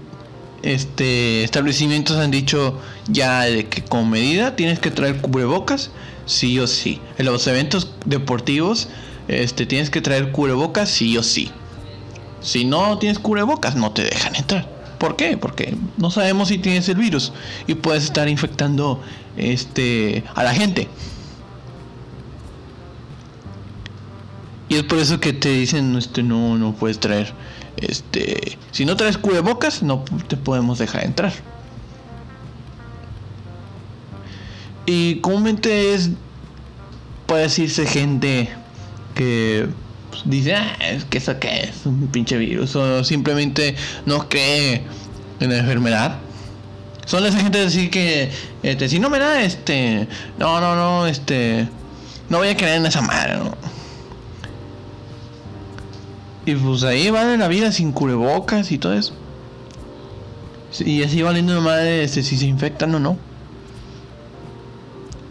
este 0.63 1.43
establecimientos 1.43 2.17
han 2.17 2.31
dicho 2.31 2.79
ya 3.07 3.41
de 3.41 3.67
que 3.67 3.83
con 3.83 4.09
medida 4.09 4.55
tienes 4.55 4.79
que 4.79 4.91
traer 4.91 5.21
cubrebocas 5.21 5.91
sí 6.25 6.59
o 6.59 6.67
sí. 6.67 6.99
En 7.17 7.25
los 7.25 7.47
eventos 7.47 7.91
deportivos 8.05 8.89
este 9.27 9.65
tienes 9.65 9.89
que 9.89 10.01
traer 10.01 10.31
cubrebocas 10.31 10.89
sí 10.89 11.17
o 11.17 11.23
sí. 11.23 11.51
Si 12.41 12.65
no 12.65 12.97
tienes 12.99 13.19
cubrebocas 13.19 13.75
no 13.75 13.91
te 13.91 14.03
dejan 14.03 14.35
entrar. 14.35 14.69
¿Por 14.97 15.15
qué? 15.15 15.37
Porque 15.37 15.77
no 15.97 16.09
sabemos 16.09 16.47
si 16.47 16.57
tienes 16.57 16.89
el 16.89 16.97
virus 16.97 17.31
y 17.67 17.75
puedes 17.75 18.03
estar 18.03 18.27
infectando 18.27 19.01
este 19.35 20.23
a 20.33 20.43
la 20.43 20.53
gente. 20.53 20.87
Y 24.69 24.75
es 24.75 24.83
por 24.83 24.97
eso 24.97 25.19
que 25.19 25.33
te 25.33 25.49
dicen 25.49 25.95
este 25.95 26.23
no 26.23 26.57
no 26.57 26.73
puedes 26.73 26.99
traer 26.99 27.33
este, 27.77 28.57
si 28.71 28.85
no 28.85 28.97
traes 28.97 29.17
cubrebocas, 29.17 29.83
no 29.83 30.03
te 30.27 30.35
podemos 30.35 30.79
dejar 30.79 31.05
entrar. 31.05 31.31
Y 34.85 35.17
comúnmente 35.17 35.93
es, 35.93 36.09
puede 37.27 37.43
decirse 37.43 37.85
gente 37.85 38.49
que 39.13 39.67
dice, 40.25 40.55
ah, 40.55 40.75
es 40.79 41.05
que 41.05 41.17
eso 41.17 41.39
que 41.39 41.63
es 41.63 41.85
un 41.85 42.07
pinche 42.07 42.37
virus, 42.37 42.75
o 42.75 43.03
simplemente 43.03 43.75
no 44.05 44.29
cree 44.29 44.83
en 45.39 45.49
la 45.49 45.57
enfermedad. 45.57 46.17
Son 47.05 47.25
esa 47.25 47.39
gente 47.39 47.59
decir 47.59 47.89
que, 47.89 48.29
este, 48.63 48.89
si 48.89 48.99
no 48.99 49.09
me 49.09 49.19
da, 49.19 49.41
este, 49.41 50.07
no, 50.37 50.59
no, 50.59 50.75
no, 50.75 51.07
este, 51.07 51.67
no 52.29 52.39
voy 52.39 52.49
a 52.49 52.57
creer 52.57 52.77
en 52.77 52.85
esa 52.85 53.01
madre, 53.01 53.37
¿no? 53.37 53.55
Y 56.45 56.55
pues 56.55 56.83
ahí 56.83 57.09
van 57.09 57.39
la 57.39 57.47
vida 57.47 57.71
sin 57.71 57.91
cubrebocas 57.91 58.71
y 58.71 58.77
todo 58.77 58.93
eso. 58.93 59.13
Y 60.79 61.03
así 61.03 61.21
valiendo 61.21 61.59
madre 61.61 62.03
este, 62.03 62.23
si 62.23 62.37
se 62.37 62.45
infectan 62.45 62.93
o 62.95 62.99
no. 62.99 63.17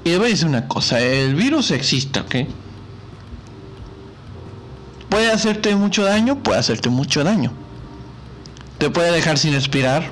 Y 0.05 0.15
voy 0.17 0.27
a 0.27 0.31
decir 0.31 0.47
una 0.47 0.69
cosa, 0.69 1.01
el 1.01 1.35
virus 1.35 1.71
existe, 1.71 2.21
¿ok? 2.21 2.37
Puede 5.09 5.31
hacerte 5.31 5.75
mucho 5.77 6.05
daño, 6.05 6.43
puede 6.43 6.59
hacerte 6.59 6.89
mucho 6.89 7.25
daño. 7.25 7.53
Te 8.79 8.91
puede 8.91 9.13
dejar 9.13 9.39
sin 9.39 9.55
respirar. 9.55 10.11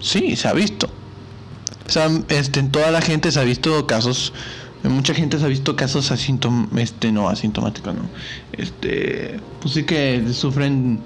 Sí, 0.00 0.36
se 0.36 0.48
ha 0.48 0.52
visto. 0.52 0.88
O 1.86 1.90
sea, 1.90 2.08
este, 2.28 2.60
en 2.60 2.70
toda 2.70 2.90
la 2.90 3.00
gente 3.00 3.32
se 3.32 3.40
ha 3.40 3.44
visto 3.44 3.86
casos 3.86 4.32
mucha 4.88 5.14
gente 5.14 5.38
se 5.38 5.44
ha 5.44 5.48
visto 5.48 5.76
casos 5.76 6.10
asintom 6.10 6.68
este 6.76 7.12
no 7.12 7.28
asintomáticos, 7.28 7.94
no. 7.94 8.02
Este, 8.52 9.40
pues 9.60 9.74
sí 9.74 9.84
que 9.84 10.24
sufren 10.32 11.00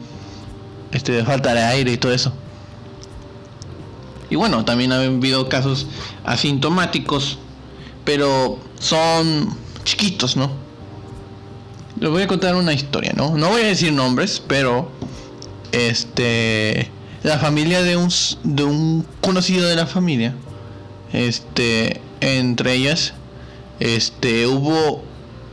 este 0.92 1.25
falta 1.25 1.55
de 1.55 1.62
aire 1.62 1.92
y 1.92 1.97
todo 1.99 2.12
eso. 2.12 2.33
Y 4.31 4.37
bueno, 4.37 4.64
también 4.64 4.92
ha 4.92 4.97
habido 4.97 5.49
casos 5.49 5.87
asintomáticos, 6.25 7.38
pero 8.05 8.59
son 8.79 9.55
chiquitos, 9.85 10.37
¿no? 10.37 10.51
Les 11.99 12.11
voy 12.11 12.23
a 12.23 12.27
contar 12.27 12.55
una 12.57 12.73
historia, 12.73 13.13
¿no? 13.17 13.37
No 13.37 13.49
voy 13.49 13.63
a 13.63 13.67
decir 13.67 13.93
nombres, 13.93 14.43
pero 14.47 14.91
este 15.73 16.91
la 17.23 17.39
familia 17.39 17.83
de 17.83 17.97
un 17.97 18.11
de 18.45 18.65
un 18.65 19.07
conocido 19.21 19.67
de 19.67 19.77
la 19.77 19.87
familia, 19.87 20.35
este 21.13 22.01
entre 22.21 22.75
ellas 22.75 23.15
este, 23.79 24.47
hubo 24.47 25.03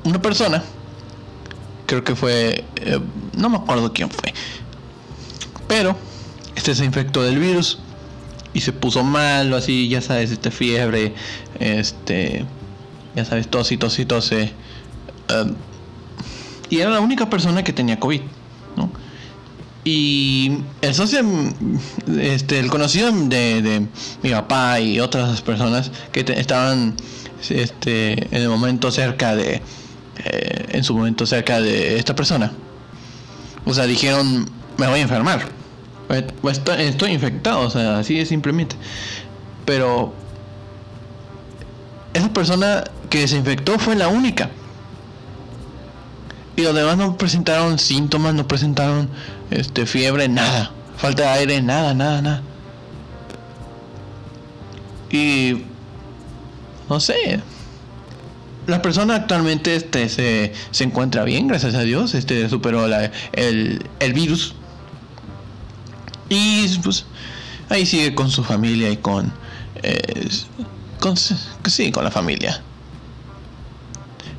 una 0.03 0.21
persona, 0.21 0.63
creo 1.85 2.03
que 2.03 2.15
fue, 2.15 2.63
eh, 2.77 2.99
no 3.37 3.49
me 3.49 3.57
acuerdo 3.57 3.91
quién 3.91 4.09
fue, 4.09 4.33
pero 5.67 5.95
este 6.55 6.73
se 6.75 6.85
infectó 6.85 7.21
del 7.23 7.39
virus 7.39 7.79
y 8.53 8.61
se 8.61 8.71
puso 8.71 9.03
mal, 9.03 9.51
o 9.51 9.57
así, 9.57 9.89
ya 9.89 10.01
sabes, 10.01 10.31
este 10.31 10.51
fiebre, 10.51 11.13
este, 11.59 12.45
ya 13.15 13.25
sabes, 13.25 13.49
tos 13.49 13.71
y 13.71 13.77
tos 13.77 13.99
y 13.99 14.05
tose. 14.05 14.53
Em, 15.29 15.55
y 16.73 16.81
era 16.81 16.89
la 16.89 17.01
única 17.01 17.29
persona 17.29 17.63
que 17.63 17.71
tenía 17.71 17.99
COVID, 17.99 18.21
¿no? 18.75 18.89
Y 19.83 20.57
el 20.81 20.95
socio, 20.95 21.19
este, 22.19 22.57
el 22.57 22.71
conocido 22.71 23.11
de, 23.11 23.85
mi 24.23 24.31
papá 24.31 24.79
y 24.79 24.99
otras 24.99 25.43
personas 25.43 25.91
que 26.11 26.25
estaban 26.35 26.95
este, 27.47 28.13
en 28.35 28.41
el 28.41 28.49
momento 28.49 28.89
cerca 28.89 29.35
de, 29.35 29.61
eh, 30.23 30.65
en 30.69 30.83
su 30.83 30.95
momento 30.95 31.27
cerca 31.27 31.61
de 31.61 31.99
esta 31.99 32.15
persona. 32.15 32.51
O 33.65 33.73
sea, 33.75 33.85
dijeron, 33.85 34.49
me 34.77 34.87
voy 34.87 34.97
a 34.97 35.03
enfermar. 35.03 35.45
Estoy, 36.43 37.11
infectado, 37.11 37.67
o 37.67 37.69
sea, 37.69 37.99
así 37.99 38.19
es 38.19 38.29
simplemente. 38.29 38.75
Pero 39.63 40.11
esa 42.15 42.33
persona 42.33 42.83
que 43.11 43.27
se 43.27 43.37
infectó 43.37 43.77
fue 43.77 43.95
la 43.95 44.07
única. 44.07 44.49
Y 46.55 46.61
los 46.61 46.75
demás 46.75 46.97
no 46.97 47.17
presentaron 47.17 47.79
síntomas, 47.79 48.33
no 48.33 48.47
presentaron 48.47 49.09
este 49.49 49.85
fiebre, 49.85 50.27
nada. 50.29 50.71
Falta 50.97 51.23
de 51.23 51.29
aire, 51.29 51.61
nada, 51.61 51.93
nada, 51.93 52.21
nada. 52.21 52.41
Y 55.09 55.63
no 56.89 56.99
sé. 56.99 57.39
La 58.67 58.81
persona 58.81 59.15
actualmente 59.15 59.75
este, 59.75 60.07
se, 60.09 60.53
se 60.71 60.83
encuentra 60.83 61.23
bien, 61.23 61.47
gracias 61.47 61.73
a 61.75 61.81
Dios. 61.81 62.13
Este 62.13 62.47
superó 62.49 62.87
la, 62.87 63.11
el, 63.33 63.83
el 63.99 64.13
virus. 64.13 64.53
Y 66.29 66.67
pues 66.79 67.05
ahí 67.69 67.85
sigue 67.85 68.13
con 68.15 68.29
su 68.29 68.43
familia 68.43 68.89
y 68.89 68.97
con, 68.97 69.33
eh, 69.81 70.29
con 70.99 71.17
sí, 71.17 71.91
con 71.91 72.03
la 72.03 72.11
familia. 72.11 72.61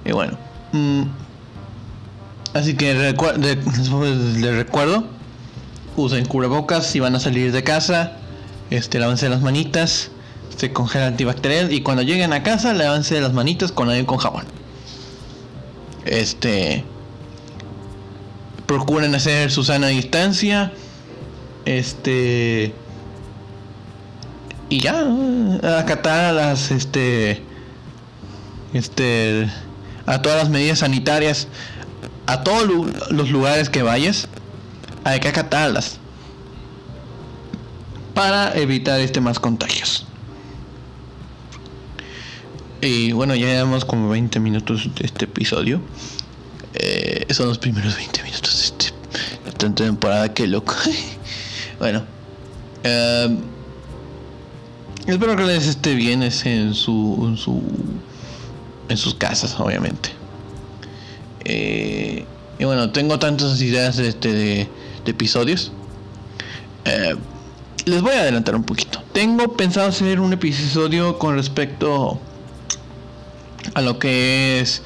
Y 0.05 0.13
bueno. 0.13 0.39
Mm, 0.73 1.03
así 2.55 2.75
que 2.75 2.95
le 4.39 4.53
recuerdo. 4.53 5.07
Usen 5.97 6.27
cubrebocas 6.27 6.87
si 6.87 6.99
van 7.01 7.15
a 7.15 7.21
salir 7.21 7.53
de 7.53 7.63
casa. 7.63 8.17
Este, 8.71 8.99
lávense 8.99 9.29
las 9.29 9.43
manitas 9.43 10.11
se 10.57 10.73
congela 10.73 11.07
antibacterial 11.07 11.73
y 11.73 11.83
cuando 11.83 12.03
lleguen 12.03 12.33
a 12.33 12.43
casa 12.43 12.73
lávense 12.73 13.21
las 13.21 13.33
manitas 13.33 13.73
con 13.73 13.91
agua 13.91 14.07
con 14.07 14.19
jabón. 14.19 14.45
Este 16.05 16.85
procuren 18.67 19.15
hacer 19.15 19.51
su 19.51 19.65
sana 19.65 19.89
distancia. 19.89 20.73
Este 21.65 22.75
y 24.69 24.81
ya 24.81 25.05
acatar 25.79 26.27
a 26.27 26.33
las 26.33 26.71
este 26.71 27.43
este 28.73 29.49
a 30.07 30.21
todas 30.21 30.39
las 30.39 30.51
medidas 30.51 30.81
sanitarias 30.81 31.49
a 32.27 32.43
todos 32.43 32.67
los 33.11 33.31
lugares 33.31 33.69
que 33.69 33.83
vayas 33.83 34.29
hay 35.05 35.21
que 35.21 35.29
acatarlas 35.29 35.99
para 38.15 38.55
evitar 38.57 39.01
este 39.01 39.21
más 39.21 39.39
contagios. 39.39 40.07
Y 42.81 43.13
bueno, 43.13 43.35
ya 43.35 43.47
llevamos 43.47 43.85
como 43.85 44.09
20 44.11 44.41
minutos 44.41 44.89
de 44.95 45.07
este 45.07 45.25
episodio. 45.25 45.81
Eh, 46.75 47.27
son 47.31 47.49
los 47.49 47.59
primeros 47.59 47.97
20 47.97 48.23
minutos 48.23 48.59
de 48.59 48.65
este, 48.65 48.87
esta 49.47 49.75
temporada, 49.75 50.33
qué 50.33 50.47
loco. 50.47 50.75
bueno, 51.79 52.05
eh, 52.83 53.39
espero 55.07 55.37
que 55.37 55.45
les 55.45 55.67
esté 55.67 55.95
bien 55.95 56.23
en 56.23 56.75
su, 56.75 57.27
en 57.27 57.37
su 57.37 57.63
en 58.89 58.97
sus 58.97 59.15
casas, 59.15 59.59
obviamente. 59.59 60.11
Eh, 61.45 62.25
y 62.59 62.65
bueno, 62.65 62.91
tengo 62.91 63.19
tantas 63.19 63.61
ideas 63.61 63.97
de, 63.97 64.09
este, 64.09 64.33
de, 64.33 64.69
episodios. 65.07 65.73
Eh, 66.85 67.15
les 67.85 68.01
voy 68.01 68.13
a 68.13 68.21
adelantar 68.21 68.55
un 68.55 68.65
poquito. 68.65 69.03
Tengo 69.13 69.57
pensado 69.57 69.89
hacer 69.89 70.21
un 70.21 70.33
episodio 70.33 71.19
con 71.19 71.37
respecto 71.37 72.19
a 73.75 73.83
lo 73.83 73.99
que 73.99 74.61
es 74.61 74.83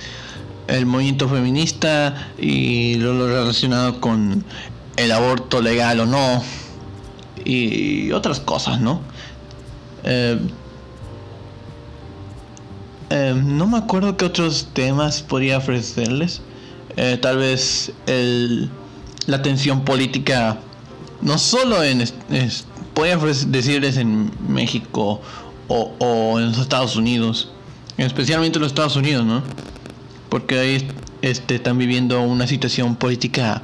el 0.67 0.87
movimiento 0.87 1.29
feminista 1.29 2.31
y 2.39 2.97
lo, 2.97 3.27
relacionado 3.27 4.01
con 4.01 4.45
el 4.97 5.13
aborto 5.13 5.63
legal 5.63 6.01
o 6.01 6.07
no 6.07 6.43
y 7.45 8.11
otras 8.13 8.41
cosas, 8.41 8.81
¿no? 8.81 9.01
Eh, 10.05 10.39
no 13.11 13.67
me 13.67 13.79
acuerdo 13.79 14.17
qué 14.17 14.27
otros 14.27 14.69
temas 14.75 15.23
podría 15.23 15.59
ofrecerles. 15.59 16.43
Eh, 17.01 17.17
tal 17.17 17.39
vez 17.39 17.93
el, 18.09 18.69
la 19.27 19.41
tensión 19.41 19.85
política, 19.85 20.59
no 21.23 21.39
solo 21.39 21.85
en, 21.85 22.03
decirles 23.47 23.97
en 23.99 24.33
México 24.49 25.21
o, 25.69 25.93
o, 26.01 26.41
en 26.41 26.47
los 26.47 26.59
Estados 26.59 26.97
Unidos, 26.97 27.53
especialmente 27.99 28.59
en 28.59 28.63
los 28.63 28.73
Estados 28.73 28.97
Unidos, 28.97 29.25
¿no? 29.25 29.45
Porque 30.29 30.59
ahí 30.59 30.89
este, 31.23 31.55
están 31.55 31.79
viviendo 31.79 32.21
una 32.21 32.49
situación 32.49 32.97
política 32.97 33.63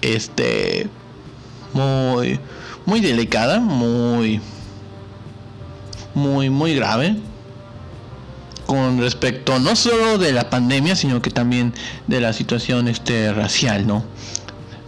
este 0.00 0.88
muy 1.74 2.40
muy 2.86 3.00
delicada, 3.00 3.60
muy 3.60 4.40
muy 6.14 6.48
muy 6.48 6.74
grave 6.74 7.16
con 8.66 9.00
respecto 9.00 9.58
no 9.58 9.76
solo 9.76 10.18
de 10.18 10.32
la 10.32 10.50
pandemia, 10.50 10.96
sino 10.96 11.22
que 11.22 11.30
también 11.30 11.72
de 12.06 12.20
la 12.20 12.32
situación 12.32 12.88
este 12.88 13.32
racial, 13.32 13.86
¿no? 13.86 14.04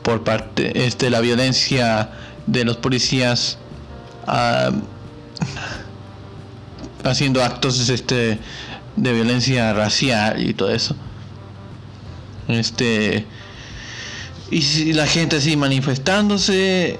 Por 0.02 0.24
parte 0.24 0.86
este 0.86 1.10
la 1.10 1.20
violencia 1.20 2.10
de 2.46 2.64
los 2.64 2.76
policías 2.76 3.58
uh, 4.26 4.74
haciendo 7.04 7.42
actos 7.42 7.88
este 7.88 8.38
de 8.96 9.12
violencia 9.12 9.72
racial 9.72 10.42
y 10.42 10.54
todo 10.54 10.70
eso. 10.70 10.96
Este 12.48 13.26
y 14.50 14.92
la 14.94 15.06
gente 15.06 15.36
así 15.36 15.56
manifestándose 15.56 16.98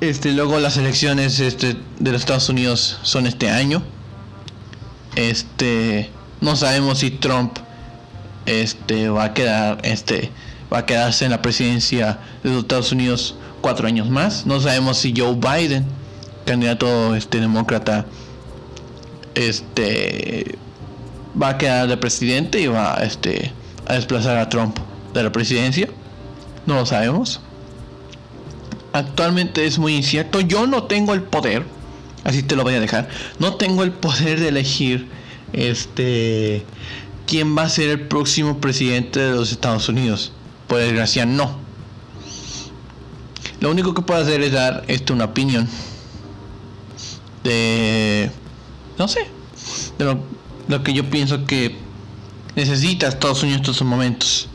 este 0.00 0.32
luego 0.32 0.58
las 0.58 0.78
elecciones 0.78 1.38
este 1.38 1.76
de 1.98 2.12
los 2.12 2.22
Estados 2.22 2.48
Unidos 2.48 2.98
son 3.02 3.26
este 3.26 3.50
año 3.50 3.82
este, 5.16 6.10
no 6.40 6.54
sabemos 6.56 6.98
si 6.98 7.10
Trump 7.10 7.58
este 8.46 9.08
va 9.08 9.24
a 9.24 9.34
quedar 9.34 9.78
este 9.82 10.30
va 10.72 10.78
a 10.78 10.86
quedarse 10.86 11.24
en 11.24 11.32
la 11.32 11.42
presidencia 11.42 12.18
de 12.42 12.50
los 12.50 12.60
Estados 12.60 12.92
Unidos 12.92 13.36
cuatro 13.60 13.86
años 13.86 14.08
más. 14.10 14.46
No 14.46 14.60
sabemos 14.60 14.98
si 14.98 15.14
Joe 15.16 15.34
Biden, 15.34 15.86
candidato 16.44 17.14
este 17.14 17.40
demócrata, 17.40 18.06
este 19.34 20.56
va 21.40 21.50
a 21.50 21.58
quedar 21.58 21.88
de 21.88 21.96
presidente 21.96 22.60
y 22.60 22.66
va 22.66 22.94
este 23.02 23.52
a 23.86 23.94
desplazar 23.94 24.36
a 24.36 24.48
Trump 24.48 24.78
de 25.14 25.22
la 25.22 25.32
presidencia. 25.32 25.88
No 26.66 26.74
lo 26.74 26.86
sabemos. 26.86 27.40
Actualmente 28.92 29.66
es 29.66 29.78
muy 29.78 29.94
incierto. 29.94 30.40
Yo 30.40 30.66
no 30.66 30.84
tengo 30.84 31.14
el 31.14 31.22
poder 31.22 31.64
así 32.26 32.42
te 32.42 32.56
lo 32.56 32.64
voy 32.64 32.74
a 32.74 32.80
dejar. 32.80 33.08
No 33.38 33.54
tengo 33.54 33.84
el 33.84 33.92
poder 33.92 34.40
de 34.40 34.48
elegir 34.48 35.08
este 35.52 36.64
quién 37.26 37.56
va 37.56 37.62
a 37.62 37.68
ser 37.68 37.88
el 37.88 38.00
próximo 38.08 38.60
presidente 38.60 39.20
de 39.20 39.30
los 39.30 39.52
Estados 39.52 39.88
Unidos. 39.88 40.32
Por 40.66 40.78
desgracia, 40.78 41.24
no. 41.24 41.58
Lo 43.60 43.70
único 43.70 43.94
que 43.94 44.02
puedo 44.02 44.20
hacer 44.20 44.42
es 44.42 44.52
dar 44.52 44.84
esto 44.88 45.14
una 45.14 45.26
opinión 45.26 45.68
de 47.44 48.30
no 48.98 49.06
sé, 49.08 49.20
de 49.98 50.16
lo, 50.68 50.82
que 50.82 50.92
yo 50.92 51.08
pienso 51.08 51.44
que 51.44 51.76
necesita 52.56 53.06
Estados 53.06 53.42
Unidos 53.42 53.58
en 53.58 53.70
estos 53.70 53.82
momentos. 53.86 54.48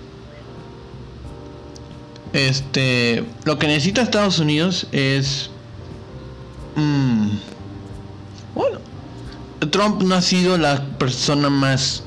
Este, 2.34 3.24
lo 3.46 3.58
que 3.60 3.68
necesita 3.68 4.02
Estados 4.02 4.40
Unidos 4.40 4.88
es 4.92 5.50
mmm, 6.76 7.11
Trump 9.72 10.02
no 10.04 10.16
ha 10.16 10.22
sido 10.22 10.58
la 10.58 10.84
persona 10.98 11.50
más 11.50 12.04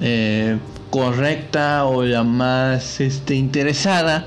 eh, 0.00 0.58
correcta 0.90 1.84
o 1.84 2.04
la 2.04 2.22
más 2.22 3.00
este, 3.00 3.34
interesada 3.34 4.26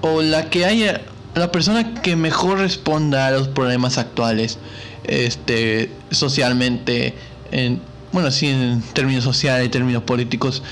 o 0.00 0.22
la 0.22 0.48
que 0.48 0.64
haya 0.64 1.02
la 1.34 1.50
persona 1.50 1.94
que 2.02 2.16
mejor 2.16 2.58
responda 2.58 3.26
a 3.26 3.30
los 3.30 3.48
problemas 3.48 3.98
actuales 3.98 4.58
este 5.04 5.90
socialmente 6.10 7.14
en 7.50 7.80
bueno 8.12 8.30
sí 8.30 8.48
en 8.48 8.82
términos 8.92 9.24
sociales 9.24 9.66
y 9.66 9.70
términos 9.70 10.02
políticos 10.02 10.62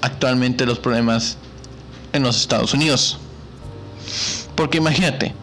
actualmente 0.00 0.66
los 0.66 0.78
problemas 0.78 1.36
en 2.12 2.22
los 2.22 2.40
Estados 2.40 2.74
Unidos. 2.74 3.18
Porque 4.54 4.78
imagínate 4.78 5.34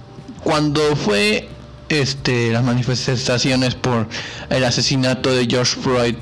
cuando 0.43 0.95
fue 0.95 1.49
este, 1.89 2.51
las 2.51 2.63
manifestaciones 2.63 3.75
por 3.75 4.07
el 4.49 4.63
asesinato 4.63 5.33
de 5.33 5.45
George 5.45 5.79
Floyd 5.79 6.15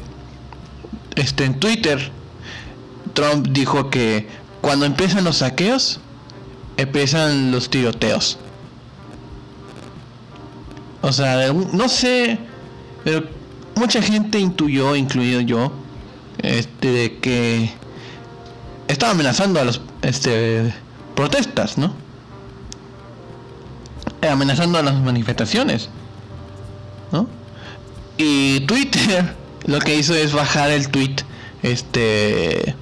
este, 1.15 1.45
en 1.45 1.60
Twitter, 1.60 2.12
Trump 3.13 3.47
dijo 3.49 3.89
que 3.89 4.28
cuando 4.62 4.86
empiezan 4.86 5.23
los 5.23 5.38
saqueos, 5.38 5.99
empiezan 6.78 7.52
los 7.52 7.69
tiroteos. 7.69 8.38
O 11.02 11.12
sea, 11.12 11.52
no 11.52 11.89
sé, 11.89 12.39
pero 13.04 13.28
mucha 13.76 14.02
gente 14.02 14.39
intuyó, 14.39 14.95
incluido 14.95 15.41
yo, 15.41 15.73
este, 16.39 16.91
de 16.91 17.19
que 17.19 17.71
estaba 18.88 19.12
amenazando 19.12 19.60
a 19.60 19.65
los 19.65 19.82
este, 20.02 20.73
protestas, 21.15 21.78
¿no? 21.78 21.93
Amenazando 24.29 24.77
a 24.77 24.83
las 24.83 24.95
manifestaciones. 24.95 25.89
¿no? 27.12 27.27
Y 28.17 28.62
Twitter 28.62 29.36
lo 29.65 29.79
que 29.79 29.95
hizo 29.95 30.13
es 30.15 30.33
bajar 30.33 30.71
el 30.71 30.89
tweet 30.89 31.15
este 31.62 32.75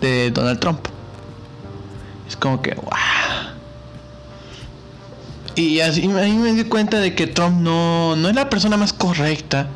de 0.00 0.30
Donald 0.32 0.58
Trump. 0.60 0.80
Es 2.28 2.36
como 2.36 2.60
que 2.62 2.74
wow. 2.74 2.92
Y 5.54 5.80
así 5.80 6.08
me 6.08 6.52
di 6.52 6.64
cuenta 6.64 6.98
de 6.98 7.14
que 7.14 7.26
Trump 7.26 7.60
no, 7.60 8.16
no 8.16 8.28
es 8.28 8.34
la 8.34 8.48
persona 8.48 8.76
más 8.78 8.92
correcta 8.92 9.68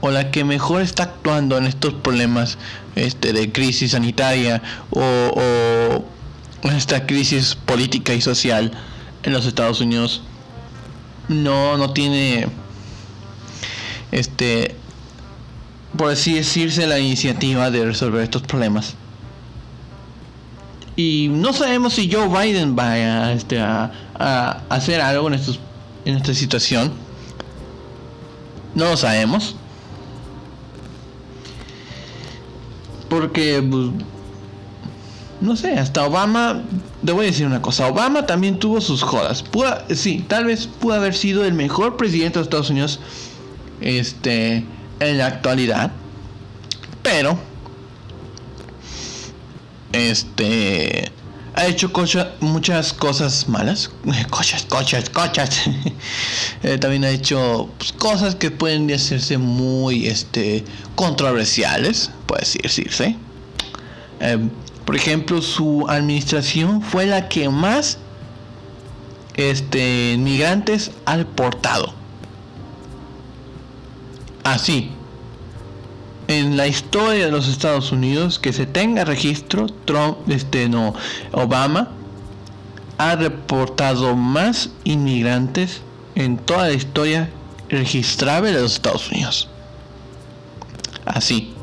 o 0.00 0.10
la 0.10 0.30
que 0.30 0.42
mejor 0.42 0.80
está 0.82 1.04
actuando 1.04 1.58
en 1.58 1.66
estos 1.66 1.92
problemas 1.94 2.56
este, 2.96 3.32
de 3.32 3.52
crisis 3.52 3.92
sanitaria 3.92 4.62
o, 4.90 5.02
o 5.02 6.70
esta 6.70 7.06
crisis 7.06 7.54
política 7.54 8.14
y 8.14 8.20
social 8.22 8.72
en 9.22 9.32
los 9.32 9.46
Estados 9.46 9.80
Unidos 9.80 10.22
no, 11.28 11.76
no 11.76 11.92
tiene, 11.92 12.48
este, 14.10 14.74
por 15.96 16.10
así 16.10 16.34
decirse, 16.34 16.86
la 16.86 16.98
iniciativa 16.98 17.70
de 17.70 17.84
resolver 17.84 18.22
estos 18.22 18.42
problemas. 18.42 18.94
Y 20.96 21.28
no 21.30 21.52
sabemos 21.52 21.94
si 21.94 22.10
Joe 22.10 22.28
Biden 22.28 22.76
va 22.78 22.92
a, 22.92 23.32
este, 23.32 23.58
a, 23.58 23.90
hacer 24.68 25.00
algo 25.00 25.28
en, 25.28 25.34
estos, 25.34 25.58
en 26.04 26.16
esta 26.16 26.34
situación. 26.34 26.92
No 28.74 28.86
lo 28.86 28.96
sabemos. 28.96 29.56
Porque 33.08 33.62
pues, 33.62 33.90
no 35.42 35.56
sé, 35.56 35.72
hasta 35.72 36.06
Obama, 36.06 36.62
te 37.04 37.12
voy 37.12 37.26
a 37.26 37.28
decir 37.28 37.46
una 37.46 37.60
cosa, 37.60 37.88
Obama 37.88 38.26
también 38.26 38.58
tuvo 38.58 38.80
sus 38.80 39.02
jodas. 39.02 39.44
sí, 39.94 40.24
tal 40.28 40.46
vez 40.46 40.66
pudo 40.66 40.94
haber 40.94 41.14
sido 41.14 41.44
el 41.44 41.52
mejor 41.52 41.96
presidente 41.96 42.38
de 42.38 42.44
Estados 42.44 42.70
Unidos 42.70 43.00
este, 43.80 44.64
en 45.00 45.18
la 45.18 45.26
actualidad. 45.26 45.90
Pero, 47.02 47.36
este, 49.92 51.10
ha 51.54 51.66
hecho 51.66 51.90
muchas 52.40 52.92
cosas 52.92 53.48
malas. 53.48 53.90
Cochas, 54.30 54.64
cochas, 54.68 55.10
cochas. 55.10 55.62
Eh, 56.64 56.78
también 56.78 57.04
ha 57.04 57.10
hecho 57.10 57.68
pues, 57.76 57.92
cosas 57.92 58.36
que 58.36 58.52
pueden 58.52 58.88
hacerse 58.92 59.36
muy 59.36 60.06
este, 60.06 60.64
controversiales, 60.94 62.12
puede 62.26 62.46
decirse. 62.62 63.16
Eh, 64.20 64.38
por 64.84 64.96
ejemplo, 64.96 65.42
su 65.42 65.86
administración 65.88 66.82
fue 66.82 67.06
la 67.06 67.28
que 67.28 67.48
más 67.48 67.98
este, 69.34 70.16
migrantes 70.18 70.90
ha 71.04 71.16
deportado. 71.16 71.94
Así, 74.44 74.90
en 76.28 76.56
la 76.56 76.66
historia 76.66 77.26
de 77.26 77.30
los 77.30 77.48
Estados 77.48 77.92
Unidos 77.92 78.38
que 78.38 78.52
se 78.52 78.66
tenga 78.66 79.04
registro, 79.04 79.66
Trump, 79.84 80.18
este 80.28 80.68
no, 80.68 80.94
Obama 81.32 81.90
ha 82.98 83.16
reportado 83.16 84.16
más 84.16 84.70
inmigrantes 84.84 85.82
en 86.14 86.38
toda 86.38 86.68
la 86.68 86.74
historia 86.74 87.30
registrable 87.68 88.52
de 88.52 88.60
los 88.60 88.74
Estados 88.74 89.10
Unidos. 89.10 89.48
Así. 91.04 91.54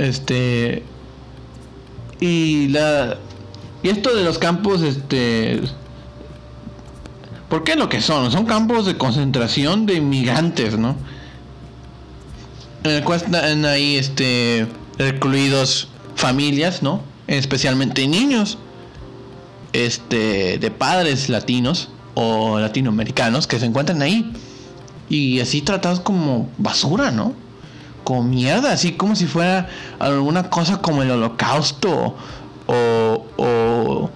Este 0.00 0.82
y 2.20 2.68
la 2.68 3.18
y 3.82 3.88
esto 3.88 4.14
de 4.14 4.24
los 4.24 4.38
campos 4.38 4.82
este 4.82 5.60
¿Por 7.48 7.64
qué 7.64 7.74
lo 7.74 7.88
que 7.88 8.00
son? 8.00 8.30
Son 8.30 8.46
campos 8.46 8.86
de 8.86 8.96
concentración 8.96 9.86
de 9.86 9.94
inmigrantes, 9.94 10.78
¿no? 10.78 10.96
en 12.84 12.90
el 12.90 13.04
cual 13.04 13.20
están 13.20 13.64
ahí 13.64 13.96
este, 13.96 14.66
recluidos 14.98 15.88
familias, 16.14 16.82
¿no? 16.82 17.02
Especialmente 17.26 18.06
niños 18.08 18.58
este, 19.72 20.58
de 20.58 20.70
padres 20.70 21.28
latinos 21.28 21.88
o 22.14 22.58
latinoamericanos 22.58 23.46
que 23.46 23.58
se 23.58 23.66
encuentran 23.66 24.02
ahí. 24.02 24.32
Y 25.08 25.40
así 25.40 25.60
tratados 25.62 26.00
como 26.00 26.48
basura, 26.58 27.10
¿no? 27.10 27.34
Como 28.10 28.24
mierda, 28.24 28.72
así 28.72 28.94
como 28.94 29.14
si 29.14 29.26
fuera 29.26 29.68
alguna 30.00 30.50
cosa 30.50 30.82
como 30.82 31.04
el 31.04 31.12
holocausto 31.12 32.16
o, 32.66 33.26
o 33.36 34.10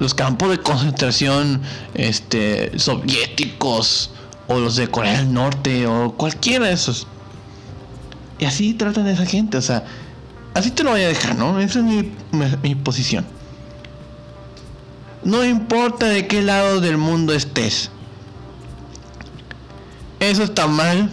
los 0.00 0.14
campos 0.14 0.50
de 0.50 0.58
concentración 0.58 1.62
este, 1.94 2.76
soviéticos 2.76 4.10
o 4.48 4.58
los 4.58 4.74
de 4.74 4.88
Corea 4.88 5.18
del 5.18 5.32
Norte 5.32 5.86
o 5.86 6.12
cualquiera 6.16 6.66
de 6.66 6.72
esos. 6.72 7.06
Y 8.40 8.46
así 8.46 8.74
tratan 8.74 9.06
a 9.06 9.12
esa 9.12 9.26
gente, 9.26 9.58
o 9.58 9.62
sea, 9.62 9.84
así 10.54 10.72
te 10.72 10.82
lo 10.82 10.90
voy 10.90 11.02
a 11.02 11.06
dejar, 11.06 11.36
¿no? 11.36 11.60
Esa 11.60 11.78
es 11.78 11.84
mi, 11.84 12.10
mi 12.64 12.74
posición. 12.74 13.24
No 15.22 15.44
importa 15.44 16.06
de 16.06 16.26
qué 16.26 16.42
lado 16.42 16.80
del 16.80 16.98
mundo 16.98 17.32
estés. 17.32 17.92
Eso 20.18 20.42
está 20.42 20.66
mal. 20.66 21.12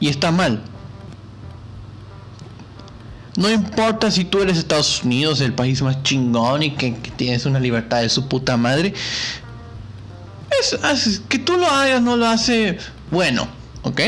Y 0.00 0.08
está 0.08 0.30
mal. 0.30 0.62
No 3.38 3.48
importa 3.48 4.10
si 4.10 4.24
tú 4.24 4.42
eres 4.42 4.58
Estados 4.58 5.04
Unidos, 5.04 5.40
el 5.40 5.54
país 5.54 5.80
más 5.80 6.02
chingón 6.02 6.64
y 6.64 6.72
que, 6.72 6.90
tienes 7.16 7.46
una 7.46 7.60
libertad 7.60 8.00
de 8.00 8.08
su 8.08 8.26
puta 8.26 8.56
madre. 8.56 8.92
Es, 10.60 11.20
que 11.28 11.38
tú 11.38 11.56
lo 11.56 11.68
hagas 11.68 12.02
no 12.02 12.16
lo 12.16 12.26
hace 12.26 12.78
bueno, 13.12 13.46
¿ok? 13.84 14.00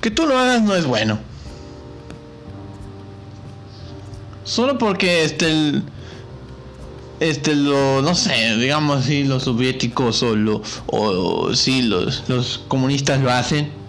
que 0.00 0.10
tú 0.10 0.26
lo 0.26 0.36
hagas 0.36 0.60
no 0.60 0.74
es 0.74 0.86
bueno. 0.86 1.20
Solo 4.42 4.76
porque 4.76 5.22
este 5.22 5.82
este 7.20 7.54
lo 7.54 8.02
no 8.02 8.16
sé, 8.16 8.56
digamos 8.56 9.04
si 9.04 9.22
los 9.22 9.44
soviéticos 9.44 10.20
o 10.24 10.34
lo 10.34 10.62
o, 10.86 11.54
si 11.54 11.82
los, 11.82 12.24
los 12.26 12.64
comunistas 12.66 13.20
lo 13.20 13.30
hacen 13.30 13.81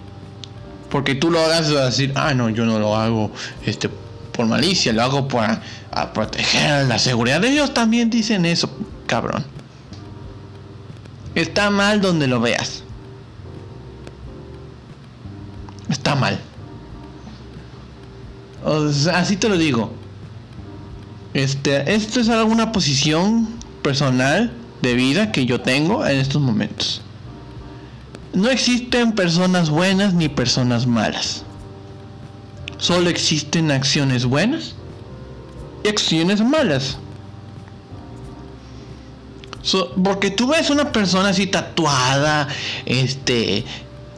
porque 0.94 1.16
tú 1.16 1.32
lo 1.32 1.40
hagas 1.40 1.74
vas 1.74 1.82
a 1.82 1.86
decir, 1.86 2.12
"Ah, 2.14 2.36
no, 2.36 2.52
yo 2.52 2.68
no 2.68 2.78
lo 2.78 2.96
hago 2.96 3.32
este 3.66 3.90
por 4.32 4.46
malicia, 4.46 4.94
lo 4.94 5.02
hago 5.02 5.28
para 5.28 5.60
proteger 6.14 6.86
la 6.86 7.00
seguridad 7.00 7.42
de 7.42 7.50
ellos." 7.50 7.74
También 7.74 8.12
dicen 8.12 8.46
eso, 8.46 8.70
cabrón. 9.08 9.44
Está 11.34 11.72
mal 11.72 12.00
donde 12.00 12.28
lo 12.28 12.40
veas. 12.40 12.84
está 15.90 16.14
mal. 16.16 16.40
así 19.14 19.36
te 19.38 19.50
lo 19.50 19.58
digo. 19.58 19.92
Este, 21.34 21.92
esto 21.96 22.20
es 22.20 22.30
alguna 22.30 22.72
posición 22.72 23.48
personal 23.82 24.54
de 24.84 24.94
vida 24.94 25.32
que 25.32 25.48
yo 25.48 25.62
tengo 25.62 26.06
en 26.06 26.20
estos 26.20 26.40
momentos. 26.40 27.03
No 28.34 28.50
existen 28.50 29.12
personas 29.12 29.70
buenas 29.70 30.14
ni 30.16 30.28
personas 30.28 30.88
malas. 30.88 31.44
Solo 32.80 33.10
existen 33.10 33.72
acciones 33.72 34.26
buenas 34.26 34.74
y 35.84 35.88
acciones 35.88 36.42
malas. 36.42 36.98
porque 40.04 40.32
tú 40.32 40.48
ves 40.48 40.70
una 40.70 40.92
persona 40.92 41.30
así 41.30 41.48
tatuada, 41.48 42.48
este, 42.86 43.64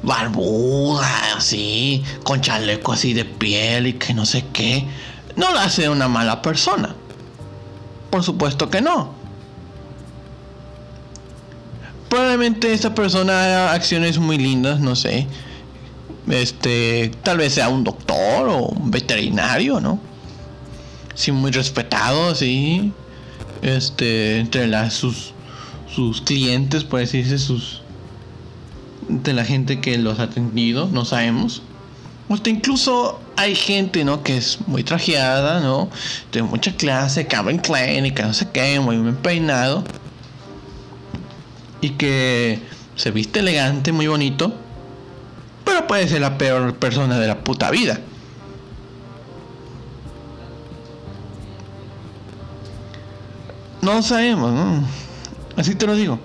barbuda, 0.02 1.36
así, 1.36 2.04
con 2.24 2.42
chaleco 2.42 2.94
así 2.94 3.14
de 3.14 3.26
piel 3.26 3.88
y 3.88 3.94
que 3.94 4.14
no 4.14 4.26
sé 4.26 4.46
qué, 4.54 4.88
no 5.36 5.54
la 5.54 5.64
hace 5.64 5.90
una 5.90 6.08
mala 6.08 6.42
persona. 6.42 6.96
Por 8.10 8.24
supuesto 8.24 8.70
que 8.70 8.82
no. 8.82 9.15
Probablemente 12.16 12.72
esta 12.72 12.96
persona 12.96 13.44
haga 13.44 13.74
acciones 13.74 14.20
muy 14.20 14.38
lindas, 14.38 14.80
no 14.80 14.96
sé. 14.96 15.28
Este, 16.30 17.12
tal 17.24 17.40
vez 17.40 17.56
sea 17.56 17.68
un 17.68 17.84
doctor 17.84 18.48
o 18.48 18.68
un 18.68 18.90
veterinario, 18.90 19.82
¿no? 19.82 20.00
Sí, 21.14 21.34
muy 21.34 21.52
respetado, 21.52 22.34
sí. 22.34 22.94
Este, 23.62 24.40
entre 24.40 24.66
las, 24.68 24.94
sus, 24.94 25.34
sus 25.94 26.22
clientes, 26.22 26.86
por 26.86 27.02
decirse, 27.02 27.38
sus, 27.38 27.82
de 29.10 29.34
la 29.34 29.44
gente 29.44 29.82
que 29.82 29.98
los 29.98 30.20
ha 30.20 30.24
atendido, 30.24 30.88
no 30.90 31.04
sabemos. 31.04 31.64
Hasta 32.30 32.50
incluso 32.50 33.20
hay 33.36 33.56
gente, 33.56 34.06
¿no? 34.06 34.24
Que 34.24 34.38
es 34.38 34.60
muy 34.68 34.86
trajeada, 34.86 35.60
¿no? 35.60 35.90
De 36.32 36.44
mucha 36.44 36.74
clase, 36.78 37.28
Calvin 37.28 37.58
Klein 37.58 38.06
y 38.06 38.12
que 38.12 38.24
no 38.24 38.34
sé 38.34 38.48
qué, 38.54 38.80
muy 38.80 38.96
bien 38.96 39.18
peinado. 39.18 39.84
Y 41.86 41.92
que 41.92 42.60
se 42.96 43.12
viste 43.12 43.42
elegante, 43.42 43.92
muy 43.92 44.08
bonito. 44.08 44.52
Pero 45.64 45.86
puede 45.86 46.08
ser 46.08 46.22
la 46.22 46.36
peor 46.36 46.74
persona 46.78 47.20
de 47.20 47.28
la 47.28 47.44
puta 47.44 47.70
vida. 47.70 48.00
No 53.84 54.02
sabemos, 54.02 54.52
¿no? 54.52 54.84
Así 55.56 55.76
te 55.76 55.86
lo 55.86 55.94
digo. 55.94 56.20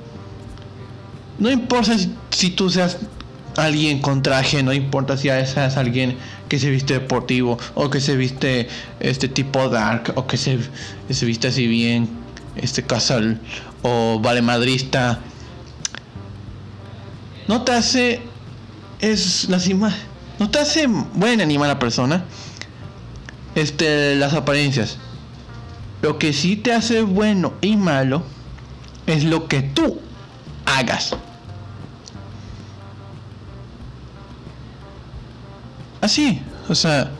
No 1.38 1.50
importa 1.50 1.94
si, 2.30 2.50
tú 2.52 2.70
seas 2.70 2.96
alguien 3.58 4.00
con 4.00 4.22
traje, 4.22 4.62
no 4.62 4.72
importa 4.72 5.18
si 5.18 5.24
seas 5.24 5.76
alguien 5.76 6.16
que 6.48 6.58
se 6.58 6.70
viste 6.70 6.94
deportivo 6.94 7.58
o 7.74 7.90
que 7.90 8.00
se 8.00 8.16
viste 8.16 8.66
este 9.00 9.28
tipo 9.28 9.68
dark 9.68 10.14
o 10.14 10.26
que 10.26 10.38
se, 10.38 10.58
se 11.10 11.26
viste 11.26 11.48
así 11.48 11.66
bien, 11.66 12.08
este 12.56 12.82
casal 12.82 13.38
o 13.82 14.20
vale 14.22 14.40
madrista. 14.40 15.20
No 17.50 17.62
te 17.62 17.72
hace 17.72 18.22
es 19.00 19.48
la 19.48 19.58
no 20.38 20.50
te 20.50 20.60
hace 20.60 20.86
buena 20.86 21.44
ni 21.44 21.58
mala 21.58 21.80
persona. 21.80 22.22
Este 23.56 24.14
las 24.14 24.34
apariencias. 24.34 24.98
Lo 26.00 26.16
que 26.16 26.32
sí 26.32 26.54
te 26.54 26.72
hace 26.72 27.02
bueno 27.02 27.54
y 27.60 27.76
malo 27.76 28.22
es 29.08 29.24
lo 29.24 29.48
que 29.48 29.62
tú 29.62 29.98
hagas. 30.64 31.16
Así, 36.02 36.40
o 36.68 36.74
sea... 36.76 37.10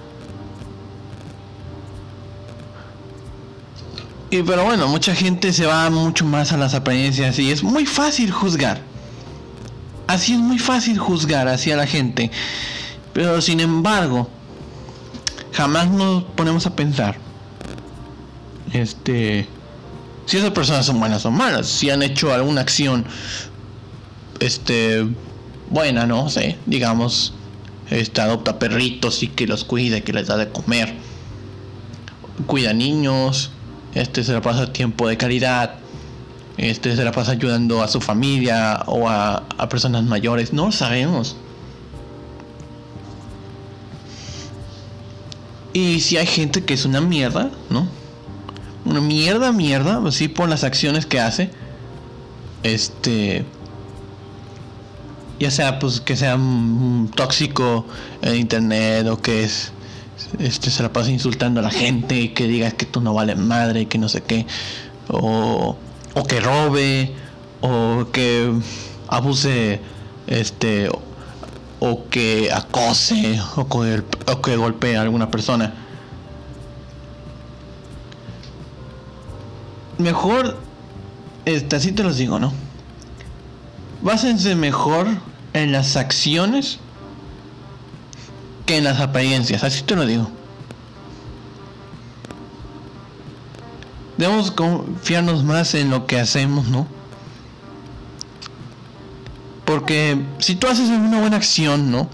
Y 4.30 4.44
pero 4.44 4.64
bueno, 4.64 4.86
mucha 4.86 5.12
gente 5.12 5.52
se 5.52 5.66
va 5.66 5.90
mucho 5.90 6.24
más 6.24 6.52
a 6.52 6.56
las 6.56 6.74
apariencias 6.74 7.36
y 7.40 7.50
es 7.50 7.64
muy 7.64 7.84
fácil 7.84 8.30
juzgar. 8.30 8.89
Así 10.10 10.32
es 10.32 10.40
muy 10.40 10.58
fácil 10.58 10.98
juzgar 10.98 11.46
hacia 11.46 11.76
la 11.76 11.86
gente. 11.86 12.32
Pero 13.12 13.40
sin 13.40 13.60
embargo, 13.60 14.28
jamás 15.52 15.88
nos 15.88 16.24
ponemos 16.24 16.66
a 16.66 16.74
pensar. 16.74 17.16
Este. 18.72 19.46
Si 20.26 20.36
esas 20.36 20.50
personas 20.50 20.86
son 20.86 20.98
buenas 20.98 21.24
o 21.26 21.30
malas. 21.30 21.68
Si 21.68 21.90
han 21.90 22.02
hecho 22.02 22.34
alguna 22.34 22.60
acción. 22.60 23.04
Este. 24.40 25.06
Buena, 25.70 26.06
¿no? 26.06 26.28
sé, 26.28 26.58
digamos 26.66 27.32
este, 27.90 28.20
adopta 28.20 28.58
perritos 28.58 29.22
y 29.22 29.28
que 29.28 29.46
los 29.46 29.62
cuida 29.62 30.00
que 30.00 30.12
les 30.12 30.26
da 30.26 30.36
de 30.36 30.48
comer. 30.48 30.92
Cuida 32.46 32.72
niños, 32.72 33.52
este 33.94 34.24
se 34.24 34.32
la 34.32 34.42
pasa 34.42 34.72
tiempo 34.72 35.06
de 35.06 35.16
calidad, 35.16 35.74
este 36.60 36.94
se 36.94 37.04
la 37.04 37.12
pasa 37.12 37.32
ayudando 37.32 37.82
a 37.82 37.88
su 37.88 38.00
familia 38.00 38.82
o 38.86 39.08
a, 39.08 39.44
a 39.56 39.68
personas 39.68 40.04
mayores, 40.04 40.52
no 40.52 40.66
lo 40.66 40.72
sabemos. 40.72 41.36
Y 45.72 46.00
si 46.00 46.16
hay 46.16 46.26
gente 46.26 46.64
que 46.64 46.74
es 46.74 46.84
una 46.84 47.00
mierda, 47.00 47.50
¿no? 47.68 47.86
Una 48.84 49.00
mierda, 49.00 49.52
mierda, 49.52 50.02
así 50.06 50.28
por 50.28 50.48
las 50.48 50.64
acciones 50.64 51.06
que 51.06 51.20
hace. 51.20 51.50
Este. 52.62 53.44
Ya 55.38 55.50
sea 55.50 55.78
pues 55.78 56.00
que 56.00 56.16
sea 56.16 56.38
tóxico 57.14 57.86
en 58.22 58.36
internet 58.36 59.06
o 59.06 59.20
que 59.20 59.44
es. 59.44 59.72
Este 60.38 60.70
se 60.70 60.82
la 60.82 60.92
pasa 60.92 61.10
insultando 61.10 61.60
a 61.60 61.62
la 61.62 61.70
gente 61.70 62.18
y 62.20 62.28
que 62.30 62.46
diga 62.46 62.70
que 62.72 62.84
tú 62.84 63.00
no 63.00 63.14
vales 63.14 63.38
madre 63.38 63.82
y 63.82 63.86
que 63.86 63.98
no 63.98 64.08
sé 64.08 64.22
qué. 64.22 64.46
O, 65.08 65.76
o 66.14 66.24
que 66.24 66.40
robe. 66.40 67.14
O 67.60 68.06
que 68.12 68.52
abuse. 69.08 69.80
Este 70.26 70.88
o 71.80 72.08
que 72.10 72.52
acose 72.52 73.40
o 73.56 73.66
que, 73.66 74.02
o 74.26 74.42
que 74.42 74.56
golpee 74.56 74.96
a 74.96 75.00
alguna 75.00 75.30
persona. 75.30 75.72
Mejor, 79.98 80.58
este, 81.46 81.76
así 81.76 81.92
te 81.92 82.02
los 82.02 82.16
digo, 82.16 82.38
¿no? 82.38 82.52
Básense 84.02 84.54
mejor 84.54 85.08
en 85.52 85.72
las 85.72 85.96
acciones 85.96 86.78
que 88.66 88.76
en 88.76 88.84
las 88.84 89.00
apariencias, 89.00 89.64
así 89.64 89.82
te 89.82 89.96
lo 89.96 90.06
digo. 90.06 90.30
Debemos 94.20 94.50
confiarnos 94.50 95.44
más 95.44 95.72
en 95.72 95.88
lo 95.88 96.06
que 96.06 96.20
hacemos, 96.20 96.68
¿no? 96.68 96.86
Porque 99.64 100.22
si 100.40 100.56
tú 100.56 100.66
haces 100.66 100.90
una 100.90 101.20
buena 101.20 101.38
acción, 101.38 101.90
¿no? 101.90 102.06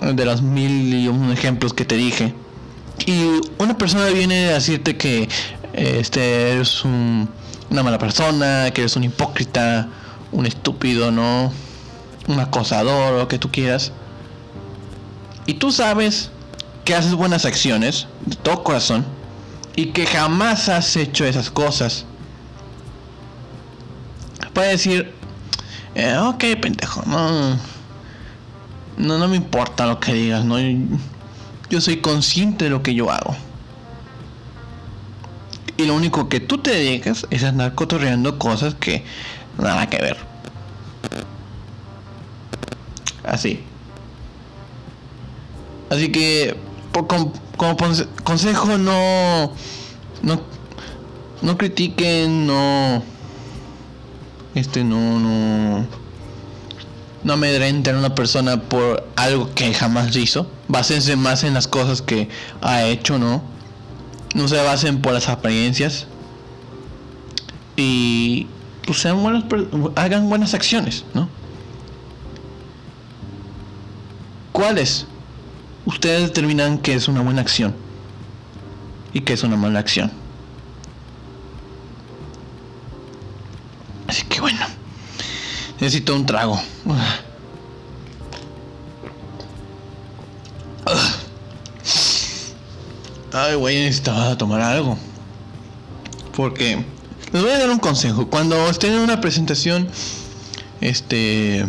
De 0.00 0.24
los 0.24 0.42
mil 0.42 0.92
y 0.92 1.06
un 1.06 1.30
ejemplos 1.30 1.72
que 1.72 1.84
te 1.84 1.96
dije. 1.96 2.34
Y 3.06 3.26
una 3.58 3.78
persona 3.78 4.06
viene 4.06 4.48
a 4.48 4.54
decirte 4.54 4.96
que 4.96 5.28
este 5.72 6.50
eres 6.50 6.84
una 6.84 7.28
mala 7.70 7.98
persona, 7.98 8.72
que 8.72 8.80
eres 8.80 8.96
un 8.96 9.04
hipócrita, 9.04 9.88
un 10.32 10.46
estúpido, 10.46 11.12
¿no? 11.12 11.52
Un 12.26 12.40
acosador 12.40 13.16
lo 13.20 13.28
que 13.28 13.38
tú 13.38 13.52
quieras. 13.52 13.92
Y 15.46 15.54
tú 15.54 15.70
sabes 15.70 16.32
que 16.84 16.96
haces 16.96 17.14
buenas 17.14 17.44
acciones 17.44 18.08
de 18.26 18.34
todo 18.34 18.64
corazón 18.64 19.13
y 19.76 19.86
que 19.86 20.06
jamás 20.06 20.68
has 20.68 20.96
hecho 20.96 21.24
esas 21.24 21.50
cosas. 21.50 22.06
Puede 24.52 24.70
decir, 24.70 25.12
eh, 25.94 26.16
ok, 26.16 26.44
pendejo, 26.60 27.02
no, 27.06 27.56
no, 28.96 29.18
no 29.18 29.28
me 29.28 29.36
importa 29.36 29.86
lo 29.86 29.98
que 29.98 30.14
digas, 30.14 30.44
no, 30.44 30.56
yo 31.70 31.80
soy 31.80 31.96
consciente 31.96 32.64
de 32.66 32.70
lo 32.70 32.82
que 32.82 32.94
yo 32.94 33.10
hago. 33.10 33.34
Y 35.76 35.86
lo 35.86 35.94
único 35.94 36.28
que 36.28 36.38
tú 36.38 36.58
te 36.58 36.70
dedicas 36.70 37.26
es 37.30 37.42
andar 37.42 37.74
cotorreando 37.74 38.38
cosas 38.38 38.74
que 38.74 39.04
nada 39.58 39.88
que 39.88 39.98
ver. 39.98 40.16
Así. 43.24 43.60
Así 45.90 46.12
que, 46.12 46.56
como, 46.94 47.32
consejo, 48.22 48.78
no, 48.78 49.52
no, 50.22 50.40
no 51.42 51.58
critiquen, 51.58 52.46
no 52.46 53.02
este 54.54 54.84
no, 54.84 55.18
no. 55.18 55.86
No 57.24 57.32
amedrenten 57.32 57.96
a 57.96 57.98
una 57.98 58.14
persona 58.14 58.60
por 58.60 59.06
algo 59.16 59.52
que 59.54 59.72
jamás 59.72 60.14
hizo. 60.14 60.46
Básense 60.68 61.16
más 61.16 61.42
en 61.42 61.54
las 61.54 61.66
cosas 61.66 62.02
que 62.02 62.28
ha 62.60 62.84
hecho, 62.84 63.18
¿no? 63.18 63.42
No 64.34 64.46
se 64.46 64.56
basen 64.62 65.00
por 65.00 65.14
las 65.14 65.28
apariencias. 65.28 66.06
Y 67.76 68.46
pues 68.86 69.00
sean 69.00 69.22
buenas, 69.22 69.44
hagan 69.96 70.28
buenas 70.28 70.54
acciones, 70.54 71.04
¿no? 71.14 71.28
¿Cuáles? 74.52 75.06
Ustedes 75.86 76.22
determinan 76.22 76.78
que 76.78 76.94
es 76.94 77.08
una 77.08 77.20
buena 77.20 77.42
acción 77.42 77.74
y 79.12 79.20
que 79.20 79.34
es 79.34 79.42
una 79.42 79.56
mala 79.56 79.78
acción. 79.78 80.10
Así 84.06 84.24
que 84.24 84.40
bueno, 84.40 84.60
necesito 85.80 86.14
un 86.14 86.26
trago. 86.26 86.60
Ay, 93.32 93.54
güey, 93.56 93.80
necesitaba 93.80 94.38
tomar 94.38 94.60
algo. 94.60 94.96
Porque 96.36 96.84
les 97.32 97.42
voy 97.42 97.50
a 97.50 97.58
dar 97.58 97.70
un 97.70 97.78
consejo. 97.78 98.28
Cuando 98.28 98.68
estén 98.68 98.92
en 98.92 99.00
una 99.00 99.20
presentación, 99.20 99.88
este, 100.80 101.66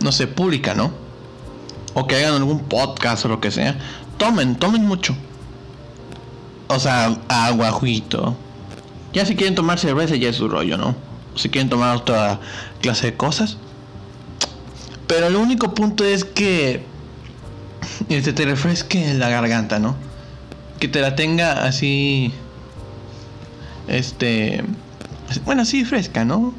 no 0.00 0.12
sé, 0.12 0.26
pública, 0.26 0.74
¿no? 0.74 1.05
O 1.96 2.06
que 2.06 2.16
hagan 2.16 2.34
algún 2.34 2.60
podcast 2.60 3.24
o 3.24 3.28
lo 3.28 3.40
que 3.40 3.50
sea, 3.50 3.76
tomen, 4.18 4.54
tomen 4.54 4.84
mucho. 4.84 5.16
O 6.68 6.78
sea, 6.78 7.18
agua, 7.28 7.72
juguito. 7.72 8.36
Ya 9.12 9.24
si 9.24 9.34
quieren 9.34 9.54
tomar 9.54 9.78
cerveza 9.78 10.14
ya 10.14 10.28
es 10.28 10.36
su 10.36 10.46
rollo, 10.46 10.76
¿no? 10.76 10.94
si 11.36 11.50
quieren 11.50 11.68
tomar 11.68 11.96
otra 11.96 12.40
clase 12.80 13.12
de 13.12 13.16
cosas. 13.16 13.56
Pero 15.06 15.28
el 15.28 15.36
único 15.36 15.74
punto 15.74 16.04
es 16.04 16.24
que 16.24 16.82
este, 18.08 18.32
te 18.32 18.44
refresque 18.44 19.14
la 19.14 19.28
garganta, 19.28 19.78
¿no? 19.78 19.94
Que 20.80 20.88
te 20.88 21.00
la 21.00 21.14
tenga 21.14 21.64
así. 21.64 22.32
Este. 23.86 24.64
Bueno, 25.44 25.62
así 25.62 25.84
fresca, 25.84 26.24
¿no? 26.24 26.54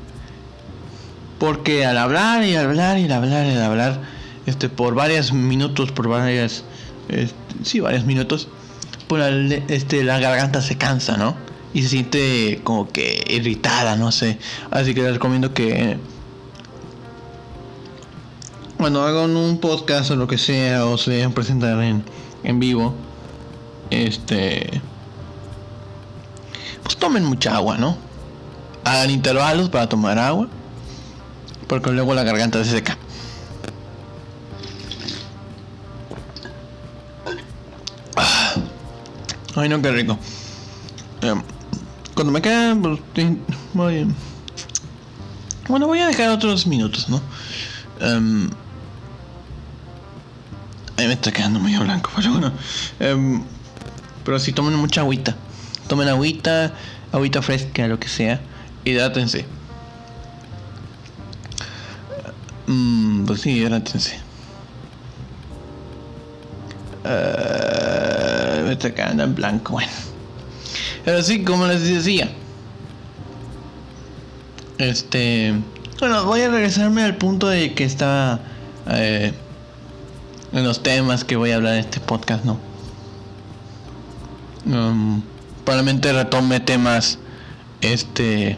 Porque 1.39 1.85
al 1.85 1.97
hablar 1.97 2.43
y 2.43 2.55
hablar 2.55 2.97
y 2.97 3.11
hablar 3.11 3.45
y 3.45 3.55
hablar, 3.57 4.01
este, 4.47 4.69
por 4.69 4.95
varios 4.95 5.31
minutos, 5.31 5.91
por 5.91 6.07
varias. 6.07 6.63
Este, 7.09 7.35
sí, 7.63 7.79
varios 7.79 8.05
minutos, 8.05 8.47
por 9.07 9.21
este, 9.21 10.03
la 10.03 10.19
garganta 10.19 10.61
se 10.61 10.77
cansa, 10.77 11.15
¿no? 11.17 11.35
y 11.73 11.83
se 11.83 11.89
siente 11.89 12.61
como 12.63 12.89
que 12.91 13.23
irritada, 13.27 13.95
no 13.97 14.11
sé. 14.11 14.39
Así 14.71 14.95
que 14.95 15.03
les 15.03 15.13
recomiendo 15.13 15.53
que 15.53 15.97
cuando 18.77 19.03
hagan 19.03 19.35
un 19.35 19.59
podcast 19.59 20.09
o 20.09 20.15
lo 20.15 20.27
que 20.27 20.39
sea 20.39 20.85
o 20.85 20.97
se 20.97 21.11
vayan 21.11 21.33
presentar 21.33 21.81
en, 21.83 22.03
en 22.43 22.59
vivo, 22.59 22.95
este, 23.89 24.81
pues 26.81 26.97
tomen 26.97 27.23
mucha 27.23 27.55
agua, 27.55 27.77
¿no? 27.77 27.97
Hagan 28.83 29.11
intervalos 29.11 29.69
para 29.69 29.87
tomar 29.87 30.17
agua, 30.17 30.47
porque 31.67 31.91
luego 31.91 32.13
la 32.13 32.23
garganta 32.23 32.63
se 32.63 32.71
seca. 32.71 32.97
Ay, 39.57 39.69
no, 39.69 39.81
qué 39.81 39.91
rico. 39.91 40.19
Em, 41.21 41.41
cuando 42.13 42.31
me 42.31 42.43
quedan, 42.43 42.79
pues, 42.79 42.99
voy, 43.73 44.05
bueno, 45.67 45.87
voy 45.87 45.99
a 45.99 46.05
dejar 46.05 46.29
otros 46.29 46.67
minutos, 46.67 47.09
¿no? 47.09 47.19
Um, 47.99 48.51
ahí 50.95 51.07
me 51.07 51.13
está 51.13 51.31
quedando 51.31 51.59
medio 51.59 51.81
blanco, 51.81 52.11
pero 52.15 52.31
bueno. 52.33 52.51
Um, 52.99 53.43
pero 54.23 54.37
si 54.37 54.53
tomen 54.53 54.75
mucha 54.75 55.01
agüita. 55.01 55.35
Tomen 55.87 56.07
agüita, 56.07 56.75
agüita 57.11 57.41
fresca, 57.41 57.87
lo 57.87 57.99
que 57.99 58.09
sea. 58.09 58.39
Hidrátense. 58.85 59.47
Um, 62.67 63.25
pues 63.25 63.41
sí, 63.41 63.53
hidrátense. 63.53 64.19
Uh, 67.03 67.56
está 68.71 68.93
quedando 68.93 69.23
en 69.23 69.35
blanco, 69.35 69.73
bueno. 69.73 69.91
Pero 71.05 71.23
sí, 71.23 71.43
como 71.43 71.67
les 71.67 71.83
decía. 71.83 72.29
Este. 74.77 75.53
Bueno, 75.99 76.25
voy 76.25 76.41
a 76.41 76.49
regresarme 76.49 77.03
al 77.03 77.17
punto 77.17 77.47
de 77.47 77.73
que 77.73 77.83
estaba. 77.83 78.39
Eh, 78.89 79.33
en 80.53 80.63
los 80.63 80.81
temas 80.81 81.23
que 81.23 81.35
voy 81.35 81.51
a 81.51 81.55
hablar 81.55 81.73
en 81.73 81.79
este 81.79 81.99
podcast, 81.99 82.45
¿no? 82.45 82.57
Um, 84.65 85.21
probablemente 85.65 86.11
retome 86.13 86.59
temas. 86.59 87.19
Este. 87.81 88.57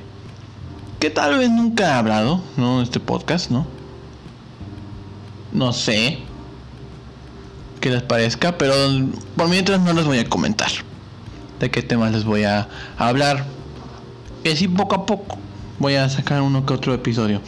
Que 0.99 1.09
tal 1.09 1.37
vez 1.37 1.49
nunca 1.49 1.87
he 1.87 1.93
hablado, 1.93 2.43
¿no? 2.57 2.81
Este 2.81 2.99
podcast, 2.99 3.51
¿no? 3.51 3.67
No 5.51 5.71
sé. 5.73 6.19
Qué 7.79 7.89
les 7.89 8.01
parezca, 8.01 8.57
pero 8.57 8.73
por 9.35 9.47
mientras 9.49 9.79
no 9.79 9.93
les 9.93 10.05
voy 10.05 10.19
a 10.19 10.29
comentar 10.29 10.71
de 11.59 11.69
qué 11.69 11.81
temas 11.81 12.11
les 12.11 12.23
voy 12.23 12.43
a 12.43 12.67
hablar. 12.97 13.45
Y 14.43 14.67
poco 14.69 14.95
a 14.95 15.05
poco 15.05 15.37
voy 15.79 15.95
a 15.95 16.09
sacar 16.09 16.41
uno 16.41 16.65
que 16.65 16.73
otro 16.73 16.93
episodio. 16.93 17.41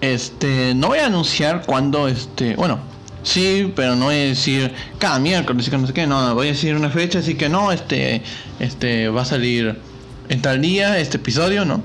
Este, 0.00 0.74
no 0.74 0.88
voy 0.88 1.00
a 1.00 1.06
anunciar 1.06 1.64
cuándo, 1.66 2.06
este, 2.06 2.54
bueno, 2.54 2.78
sí, 3.24 3.72
pero 3.74 3.96
no 3.96 4.06
voy 4.06 4.14
a 4.14 4.18
decir 4.18 4.72
cada 4.98 5.18
miércoles, 5.18 5.70
no 5.72 5.86
sé 5.86 5.92
qué, 5.92 6.06
no, 6.06 6.34
voy 6.34 6.48
a 6.48 6.50
decir 6.50 6.76
una 6.76 6.90
fecha, 6.90 7.18
así 7.18 7.34
que 7.34 7.48
no, 7.48 7.72
este, 7.72 8.22
este, 8.60 9.08
va 9.08 9.22
a 9.22 9.24
salir 9.24 9.80
en 10.28 10.42
tal 10.42 10.60
día 10.60 10.98
este 10.98 11.16
episodio, 11.16 11.64
¿no? 11.64 11.82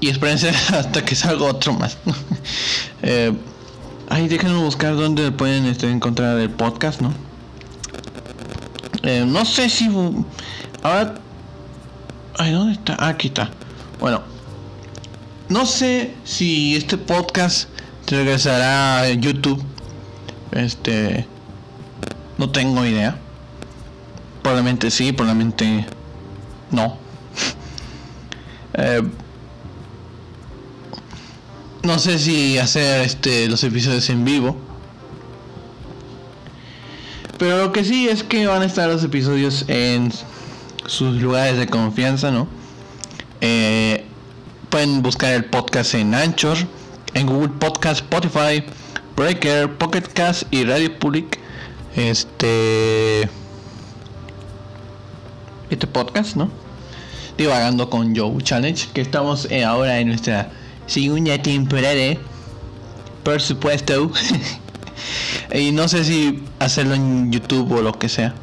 Y 0.00 0.08
espérense 0.08 0.50
hasta 0.72 1.04
que 1.04 1.14
salga 1.14 1.44
otro 1.44 1.72
más. 1.72 1.96
eh, 3.02 3.32
ahí 4.10 4.28
déjenme 4.28 4.58
buscar 4.58 4.94
dónde 4.96 5.32
pueden 5.32 5.64
este, 5.64 5.90
encontrar 5.90 6.38
el 6.38 6.50
podcast, 6.50 7.00
¿no? 7.00 7.12
Eh, 9.02 9.24
no 9.26 9.44
sé 9.44 9.70
si... 9.70 9.88
Ahora... 10.82 11.14
Ay, 12.36 12.52
¿dónde 12.52 12.74
está? 12.74 12.96
Ah, 12.98 13.08
aquí 13.08 13.28
está. 13.28 13.50
Bueno, 13.98 14.22
no 15.48 15.66
sé 15.66 16.14
si 16.24 16.76
este 16.76 16.96
podcast 16.96 17.68
regresará 18.06 19.00
a 19.00 19.08
YouTube. 19.10 19.62
Este. 20.52 21.26
No 22.38 22.50
tengo 22.50 22.86
idea. 22.86 23.18
Probablemente 24.42 24.90
sí, 24.90 25.12
probablemente 25.12 25.86
no. 26.70 26.98
Eh, 28.72 29.02
no 31.90 31.98
sé 31.98 32.20
si 32.20 32.56
hacer 32.56 33.00
este 33.00 33.48
los 33.48 33.64
episodios 33.64 34.08
en 34.10 34.24
vivo. 34.24 34.56
Pero 37.36 37.58
lo 37.58 37.72
que 37.72 37.84
sí 37.84 38.08
es 38.08 38.22
que 38.22 38.46
van 38.46 38.62
a 38.62 38.66
estar 38.66 38.88
los 38.88 39.02
episodios 39.02 39.64
en 39.66 40.12
sus 40.86 41.20
lugares 41.20 41.58
de 41.58 41.66
confianza, 41.66 42.30
¿no? 42.30 42.46
Eh, 43.40 44.04
pueden 44.68 45.02
buscar 45.02 45.32
el 45.32 45.46
podcast 45.46 45.94
en 45.94 46.14
Anchor, 46.14 46.58
en 47.14 47.26
Google 47.26 47.54
Podcast, 47.58 48.02
Spotify, 48.02 48.62
Breaker, 49.16 49.76
Pocket 49.76 50.02
Cast 50.14 50.44
y 50.52 50.62
Radio 50.62 50.96
Public. 50.96 51.40
Este. 51.96 53.28
Este 55.70 55.86
podcast, 55.88 56.36
¿no? 56.36 56.52
Divagando 57.36 57.90
con 57.90 58.14
Joe 58.14 58.40
Challenge, 58.44 58.86
que 58.94 59.00
estamos 59.00 59.48
eh, 59.50 59.64
ahora 59.64 59.98
en 59.98 60.06
nuestra 60.06 60.52
segunda 60.90 61.40
temporada. 61.40 62.16
Por 63.22 63.40
supuesto. 63.40 64.10
y 65.54 65.70
no 65.70 65.86
sé 65.88 66.04
si 66.04 66.42
hacerlo 66.58 66.94
en 66.94 67.30
YouTube 67.30 67.72
o 67.72 67.80
lo 67.80 67.98
que 67.98 68.08
sea. 68.08 68.34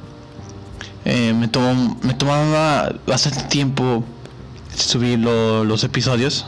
Eh, 1.04 1.34
me, 1.34 1.48
tomó, 1.48 1.98
me 2.02 2.14
tomaba 2.14 2.94
bastante 3.06 3.44
tiempo 3.44 4.04
subir 4.76 5.20
los 5.20 5.84
episodios. 5.84 6.46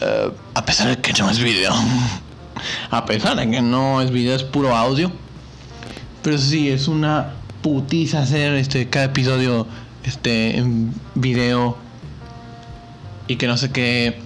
Eh, 0.00 0.30
a 0.54 0.64
pesar 0.64 0.88
de 0.88 0.98
que 0.98 1.12
no 1.14 1.28
es 1.28 1.40
video. 1.40 1.72
a 2.90 3.04
pesar 3.04 3.36
de 3.36 3.50
que 3.50 3.62
no 3.62 4.00
es 4.00 4.10
video, 4.10 4.36
es 4.36 4.44
puro 4.44 4.76
audio. 4.76 5.10
Pero 6.22 6.38
sí, 6.38 6.70
es 6.70 6.86
una 6.86 7.34
putiza 7.62 8.20
hacer 8.20 8.54
este 8.54 8.88
cada 8.88 9.06
episodio 9.06 9.66
este 10.04 10.58
en 10.58 10.94
video. 11.16 11.76
Y 13.26 13.36
que 13.36 13.48
no 13.48 13.56
sé 13.56 13.72
qué. 13.72 14.25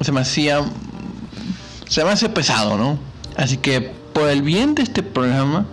Se 0.00 0.12
me 0.12 0.20
hacía. 0.20 0.64
Se 1.88 2.04
me 2.04 2.10
hace 2.10 2.28
pesado, 2.28 2.76
¿no? 2.76 2.98
Así 3.36 3.56
que 3.56 3.80
por 3.80 4.28
el 4.28 4.42
bien 4.42 4.74
de 4.74 4.82
este 4.82 5.02
programa. 5.02 5.66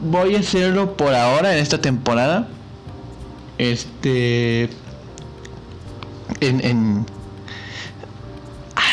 Voy 0.00 0.34
a 0.34 0.40
hacerlo 0.40 0.96
por 0.96 1.14
ahora 1.14 1.52
en 1.52 1.58
esta 1.58 1.80
temporada 1.80 2.48
este 3.58 4.64
en, 6.40 6.64
en 6.64 7.06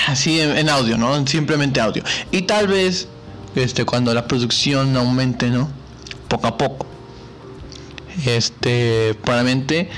así 0.08 0.39
en, 0.39 0.70
audio 0.70 0.97
no 0.97 1.26
simplemente 1.28 1.80
audio 1.80 2.04
y 2.32 2.43
tal 2.43 2.68
vez 2.68 3.08
este 3.56 3.86
cuando 3.86 4.14
la 4.14 4.28
producción 4.28 4.95
aumente 4.95 5.50
no 5.50 5.70
poco 6.28 6.47
a 6.47 6.58
poco 6.58 6.86
este 8.26 9.16
probablemente 9.24 9.89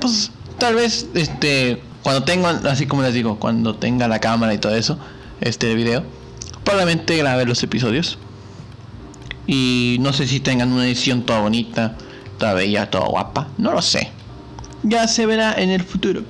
pues 0.00 0.30
tal 0.62 0.76
vez 0.76 1.08
este 1.14 1.82
cuando 2.02 2.22
tengo 2.24 2.46
así 2.46 2.86
como 2.86 3.02
les 3.02 3.14
digo 3.14 3.38
cuando 3.38 3.74
tenga 3.74 4.06
la 4.06 4.20
cámara 4.20 4.54
y 4.54 4.58
todo 4.58 4.74
eso 4.76 4.96
este 5.40 5.74
video 5.74 6.04
probablemente 6.64 7.16
grabe 7.16 7.44
los 7.46 7.62
episodios 7.62 8.18
y 9.46 9.96
no 10.00 10.12
sé 10.12 10.26
si 10.28 10.38
tengan 10.38 10.72
una 10.72 10.86
edición 10.86 11.26
toda 11.26 11.40
bonita 11.40 11.96
toda 12.42 12.54
bella, 12.54 12.90
toda 12.90 13.06
guapa. 13.06 13.46
No 13.56 13.72
lo 13.72 13.80
sé. 13.80 14.10
Ya 14.82 15.06
se 15.06 15.26
verá 15.26 15.54
en 15.54 15.70
el 15.70 15.84
futuro. 15.84 16.24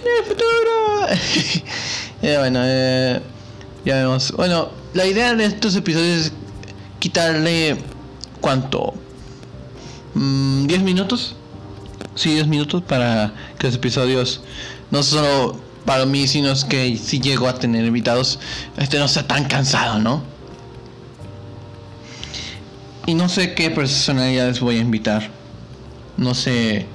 En 0.00 0.12
el 0.18 0.24
futuro. 0.24 1.08
eh, 2.22 2.36
bueno, 2.38 2.60
eh, 2.62 3.20
ya 3.84 3.96
vemos. 3.96 4.30
Bueno, 4.30 4.68
la 4.94 5.04
idea 5.06 5.34
de 5.34 5.44
estos 5.44 5.74
episodios 5.74 6.26
es 6.26 6.32
quitarle... 7.00 7.76
¿Cuánto? 8.40 8.94
¿10 10.14 10.18
mm, 10.20 10.84
minutos? 10.84 11.34
Sí, 12.14 12.34
10 12.34 12.46
minutos 12.46 12.82
para 12.82 13.32
que 13.58 13.66
los 13.66 13.76
episodios 13.76 14.42
no 14.90 15.02
solo 15.02 15.58
para 15.84 16.06
mí, 16.06 16.28
sino 16.28 16.52
que 16.68 16.96
si 16.96 17.20
llego 17.20 17.48
a 17.48 17.58
tener 17.58 17.84
invitados, 17.84 18.38
este 18.76 18.98
no 18.98 19.08
sea 19.08 19.26
tan 19.26 19.44
cansado, 19.44 19.98
¿no? 19.98 20.22
Y 23.06 23.14
no 23.14 23.28
sé 23.28 23.54
qué 23.54 23.70
personalidades 23.70 24.60
voy 24.60 24.76
a 24.76 24.80
invitar. 24.80 25.30
No 26.16 26.34
sé 26.34 26.86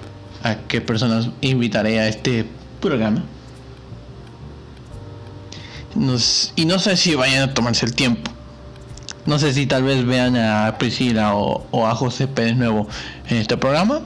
a 0.44 0.56
qué 0.56 0.80
personas 0.80 1.30
invitaré 1.42 2.00
a 2.00 2.08
este 2.08 2.46
programa. 2.80 3.24
y 6.56 6.66
no 6.66 6.80
sé 6.80 6.96
si 6.96 7.16
vayan 7.16 7.50
a 7.50 7.54
tomarse 7.54 7.86
el 7.86 7.96
tiempo. 7.96 8.32
No 9.28 9.40
sé 9.40 9.54
si 9.54 9.68
tal 9.68 9.84
vez 9.84 10.06
vean 10.06 10.38
a 10.38 10.78
Priscila 10.78 11.36
o, 11.36 11.86
a 11.86 11.94
José 11.96 12.28
Pérez 12.28 12.56
Nuevo 12.56 12.88
en 13.28 13.38
este 13.38 13.58
programa. 13.58 14.02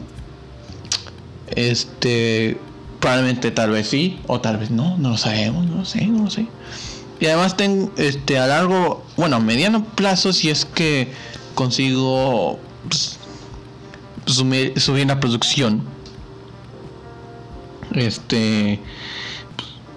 Este, 1.56 2.58
probablemente 3.00 3.52
tal 3.52 3.72
vez 3.72 3.88
sí, 3.90 4.20
o 4.28 4.40
tal 4.40 4.58
vez 4.58 4.72
no, 4.72 4.98
no 4.98 5.10
lo 5.10 5.18
sabemos, 5.18 5.66
no 5.66 5.78
lo 5.78 5.86
sé, 5.86 6.06
no 6.08 6.26
lo 6.26 6.30
sé. 6.30 6.48
Y 7.20 7.28
además 7.28 7.56
tengo, 7.56 7.92
este, 7.98 8.40
a 8.40 8.48
largo, 8.48 9.06
bueno, 9.18 9.36
a 9.36 9.40
mediano 9.40 9.86
plazo, 9.86 10.34
si 10.34 10.50
es 10.50 10.66
que 10.66 11.12
consigo 11.54 12.60
pues, 12.88 13.20
subir, 14.26 15.08
la 15.08 15.20
producción. 15.20 15.84
Este 17.94 18.80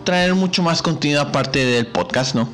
traer 0.04 0.34
mucho 0.34 0.62
más 0.62 0.82
contenido 0.82 1.22
aparte 1.22 1.64
del 1.64 1.86
podcast, 1.86 2.34
¿no? 2.34 2.48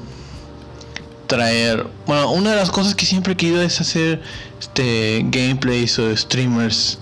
Traer, 1.26 1.86
bueno, 2.06 2.30
una 2.30 2.50
de 2.50 2.56
las 2.56 2.70
cosas 2.70 2.94
que 2.94 3.06
siempre 3.06 3.32
he 3.32 3.36
querido 3.36 3.62
es 3.62 3.80
hacer 3.80 4.22
este 4.60 5.24
gameplays 5.24 5.98
o 5.98 6.16
streamers, 6.16 6.98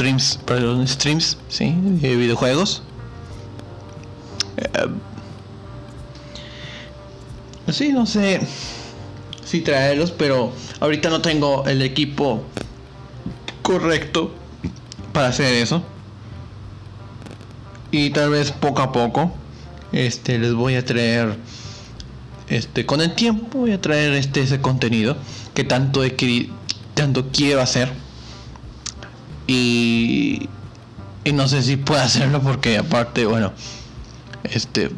streams, 0.00 0.38
perdón, 0.46 0.88
streams, 0.88 1.36
sí, 1.50 1.74
de 1.76 2.16
videojuegos. 2.16 2.82
Eh, 4.56 4.88
sí, 7.70 7.92
no 7.92 8.06
sé 8.06 8.40
si 9.44 9.60
traerlos, 9.60 10.10
pero 10.10 10.52
ahorita 10.80 11.10
no 11.10 11.20
tengo 11.20 11.66
el 11.66 11.82
equipo 11.82 12.42
correcto 13.60 14.32
para 15.12 15.28
hacer 15.28 15.52
eso. 15.52 15.82
Y 17.90 18.08
tal 18.08 18.30
vez 18.30 18.52
poco 18.52 18.80
a 18.80 18.92
poco 18.92 19.34
este 19.92 20.38
les 20.38 20.54
voy 20.54 20.76
a 20.76 20.84
traer 20.84 21.36
este 22.48 22.86
con 22.86 23.00
el 23.00 23.16
tiempo 23.16 23.58
voy 23.58 23.72
a 23.72 23.80
traer 23.80 24.12
este 24.12 24.40
ese 24.40 24.60
contenido 24.60 25.16
que 25.52 25.64
tanto 25.64 26.04
he 26.04 26.16
tanto 26.94 27.28
quiero 27.32 27.60
hacer. 27.60 27.92
Y 29.52 30.48
no 31.32 31.48
sé 31.48 31.62
si 31.62 31.76
puedo 31.76 32.00
hacerlo 32.00 32.40
porque 32.40 32.78
aparte, 32.78 33.26
bueno, 33.26 33.52
este 34.44 34.90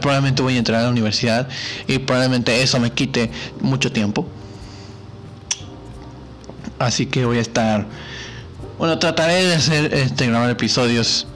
probablemente 0.00 0.42
voy 0.42 0.56
a 0.56 0.58
entrar 0.58 0.80
a 0.80 0.84
la 0.84 0.90
universidad 0.90 1.48
y 1.86 1.98
probablemente 1.98 2.62
eso 2.62 2.78
me 2.80 2.90
quite 2.90 3.30
mucho 3.60 3.92
tiempo. 3.92 4.26
Así 6.78 7.06
que 7.06 7.24
voy 7.24 7.38
a 7.38 7.40
estar, 7.40 7.86
bueno, 8.78 8.98
trataré 8.98 9.44
de 9.44 9.54
hacer, 9.54 9.94
este, 9.94 10.26
grabar 10.26 10.50
episodios, 10.50 11.26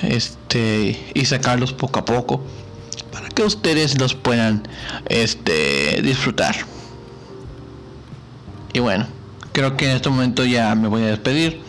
este, 0.00 0.98
y 1.14 1.24
sacarlos 1.24 1.72
poco 1.72 2.00
a 2.00 2.04
poco 2.04 2.44
para 3.10 3.28
que 3.28 3.42
ustedes 3.42 3.98
los 3.98 4.14
puedan, 4.14 4.68
este, 5.08 6.02
disfrutar. 6.02 6.56
Y 8.72 8.78
bueno, 8.80 9.06
creo 9.52 9.76
que 9.76 9.86
en 9.88 9.96
este 9.96 10.08
momento 10.08 10.44
ya 10.44 10.74
me 10.74 10.88
voy 10.88 11.02
a 11.02 11.06
despedir. 11.06 11.60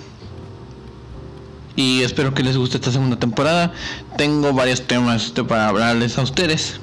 y 1.75 2.03
espero 2.03 2.35
que 2.35 2.43
les 2.43 2.55
guste 2.55 2.77
esta 2.77 2.91
segunda 2.91 3.17
temporada. 3.17 3.73
Tengo 4.17 4.53
varios 4.53 4.85
temas 4.85 5.25
este, 5.25 5.43
para 5.43 5.69
hablarles 5.69 6.17
a 6.17 6.21
ustedes 6.21 6.79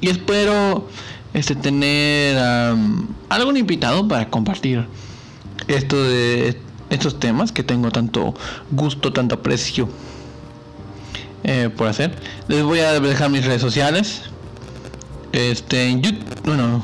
y 0.00 0.08
espero 0.08 0.88
este 1.34 1.54
tener 1.54 2.36
algún 3.28 3.56
invitado 3.56 4.08
para 4.08 4.28
compartir 4.30 4.86
esto 5.68 6.02
de 6.02 6.58
estos 6.88 7.20
temas 7.20 7.52
que 7.52 7.62
tengo 7.62 7.90
tanto 7.90 8.34
gusto, 8.70 9.12
tanto 9.12 9.36
aprecio 9.36 9.88
eh, 11.44 11.70
por 11.76 11.86
hacer. 11.86 12.16
Les 12.48 12.62
voy 12.62 12.80
a 12.80 12.98
dejar 12.98 13.30
mis 13.30 13.44
redes 13.44 13.60
sociales. 13.60 14.22
Este 15.32 15.88
en 15.88 16.02
YouTube, 16.02 16.42
bueno, 16.44 16.82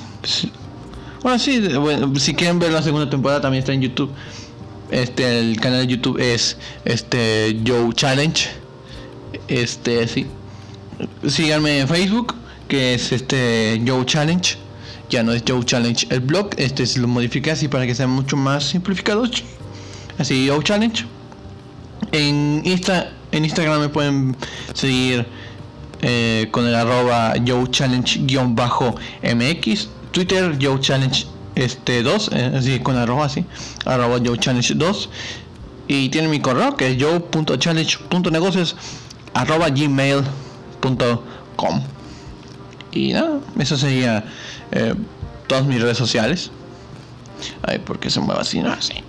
bueno 1.27 2.15
sí, 2.15 2.21
si 2.21 2.35
quieren 2.35 2.61
ver 2.61 2.71
la 2.71 2.83
segunda 2.83 3.11
temporada 3.11 3.41
también 3.41 3.61
está 3.61 3.73
en 3.73 3.83
YouTube. 3.83 4.13
Este 4.93 5.41
el 5.41 5.61
canal 5.61 5.81
de 5.81 5.89
YouTube 5.89 6.21
es 6.21 6.57
este 6.85 7.61
Joe 7.67 7.93
Challenge. 7.93 8.49
Este 9.49 10.07
sí. 10.07 10.27
Síganme 11.27 11.81
en 11.81 11.89
Facebook 11.89 12.37
que 12.69 12.95
es 12.95 13.11
este 13.11 13.83
Joe 13.85 14.07
Challenge. 14.07 14.57
Ya 15.11 15.25
no 15.25 15.33
es 15.33 15.43
Joe 15.47 15.65
Challenge 15.65 16.07
el 16.11 16.21
blog, 16.21 16.51
este 16.59 16.87
se 16.87 17.01
lo 17.01 17.09
modifique 17.09 17.51
así 17.51 17.67
para 17.67 17.87
que 17.87 17.97
sea 17.97 18.07
mucho 18.07 18.37
más 18.37 18.63
simplificado. 18.63 19.25
Así 20.19 20.49
Joe 20.49 20.63
Challenge. 20.63 21.05
En 22.13 22.63
Insta 22.65 23.11
en 23.33 23.45
Instagram 23.45 23.81
me 23.81 23.89
pueden 23.89 24.37
seguir 24.75 25.27
eh, 26.03 26.47
con 26.53 26.69
el 26.69 26.77
arroba 26.77 27.35
YoChallenge-MX. 27.35 29.89
Twitter 30.13 30.57
YoChallenge 30.59 31.27
este 31.55 32.03
2, 32.03 32.31
eh, 32.33 32.53
así 32.57 32.81
con 32.81 32.97
arroba 32.97 33.27
así, 33.27 33.45
arroba 33.85 34.19
YoChallenge 34.19 34.75
2. 34.75 35.09
Y 35.89 36.09
tiene 36.09 36.29
mi 36.29 36.41
correo 36.41 36.77
que 36.77 36.91
es 36.91 36.97
yo.challenge.negocios 36.97 38.77
arroba 39.35 39.69
gmail.com. 39.69 40.27
Y 42.93 43.13
nada, 43.13 43.41
eso 43.59 43.77
sería 43.77 44.25
eh, 44.73 44.95
todas 45.47 45.65
mis 45.67 45.81
redes 45.81 45.99
sociales. 45.99 46.51
Ay, 47.63 47.79
porque 47.79 48.11
se 48.11 48.21
mueve 48.21 48.41
así, 48.41 48.61
no 48.61 48.81
sé. 48.81 49.05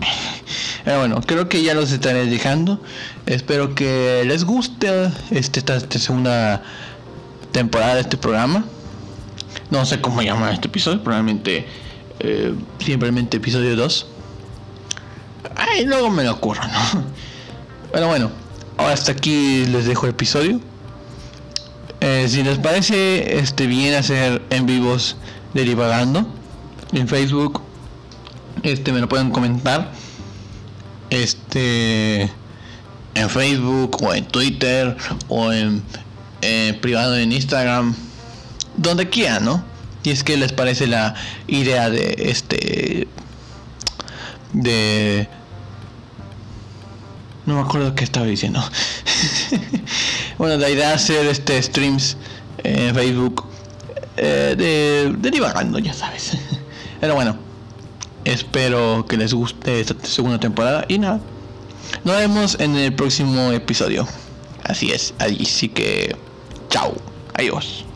Pero 0.83 0.99
bueno, 0.99 1.21
creo 1.25 1.47
que 1.47 1.63
ya 1.63 1.73
los 1.73 1.91
estaré 1.91 2.25
dejando. 2.25 2.81
Espero 3.25 3.73
que 3.73 4.23
les 4.25 4.43
guste 4.43 5.11
este, 5.31 5.59
esta, 5.59 5.79
segunda 5.79 6.61
temporada 7.51 7.95
de 7.95 8.01
este 8.01 8.17
programa. 8.17 8.65
No 9.69 9.85
sé 9.85 9.99
cómo 10.01 10.21
llamar 10.21 10.53
este 10.53 10.67
episodio, 10.67 11.03
probablemente 11.03 11.65
eh, 12.19 12.53
simplemente 12.79 13.37
episodio 13.37 13.75
2. 13.75 14.07
Ay, 15.55 15.85
luego 15.85 16.09
me 16.09 16.23
lo 16.23 16.33
ocurro, 16.33 16.61
¿no? 16.63 17.03
Pero 17.91 18.07
bueno, 18.07 18.31
ahora 18.77 18.93
hasta 18.93 19.11
aquí 19.11 19.65
les 19.65 19.85
dejo 19.85 20.05
el 20.05 20.11
episodio. 20.11 20.59
Eh, 21.99 22.27
si 22.29 22.43
les 22.43 22.59
parece 22.59 23.39
este 23.39 23.65
bien 23.67 23.95
hacer 23.95 24.41
en 24.51 24.65
vivos 24.65 25.17
de 25.53 25.63
divagando 25.63 26.27
en 26.93 27.07
Facebook 27.07 27.61
este 28.63 28.91
me 28.91 28.99
lo 28.99 29.09
pueden 29.09 29.31
comentar 29.31 29.91
este 31.09 32.23
en 33.13 33.29
Facebook 33.29 33.97
o 34.03 34.13
en 34.13 34.25
Twitter 34.25 34.95
o 35.27 35.51
en, 35.51 35.83
privado 36.81 37.15
en 37.15 37.31
Instagram 37.31 37.95
donde 38.77 39.09
quieran 39.09 39.45
no 39.45 39.63
y 40.03 40.11
es 40.11 40.23
que 40.23 40.37
les 40.37 40.53
parece 40.53 40.87
la 40.87 41.15
idea 41.47 41.89
de 41.89 42.15
este 42.17 43.07
de 44.53 45.27
no 47.45 47.55
me 47.55 47.61
acuerdo 47.61 47.93
qué 47.95 48.03
estaba 48.03 48.25
diciendo 48.25 48.63
bueno 50.37 50.57
la 50.57 50.69
idea 50.69 50.89
de 50.89 50.93
hacer 50.95 51.25
este 51.27 51.61
streams 51.61 52.17
en 52.63 52.95
Facebook 52.95 53.45
eh, 54.15 54.55
de, 54.57 55.15
de 55.17 55.31
divagando 55.31 55.79
ya 55.79 55.93
sabes 55.93 56.37
pero 57.01 57.15
bueno 57.15 57.47
Espero 58.27 59.05
que 59.07 59.15
les 59.15 59.33
guste 59.33 59.79
esta 59.79 59.95
segunda 60.05 60.37
temporada 60.37 60.83
y 60.89 60.99
nada. 60.99 61.21
Nos 62.03 62.17
vemos 62.17 62.57
en 62.59 62.75
el 62.75 62.93
próximo 62.93 63.53
episodio. 63.53 64.05
Así 64.65 64.91
es, 64.91 65.13
así 65.17 65.69
que 65.69 66.13
chao, 66.69 66.93
adiós. 67.35 67.86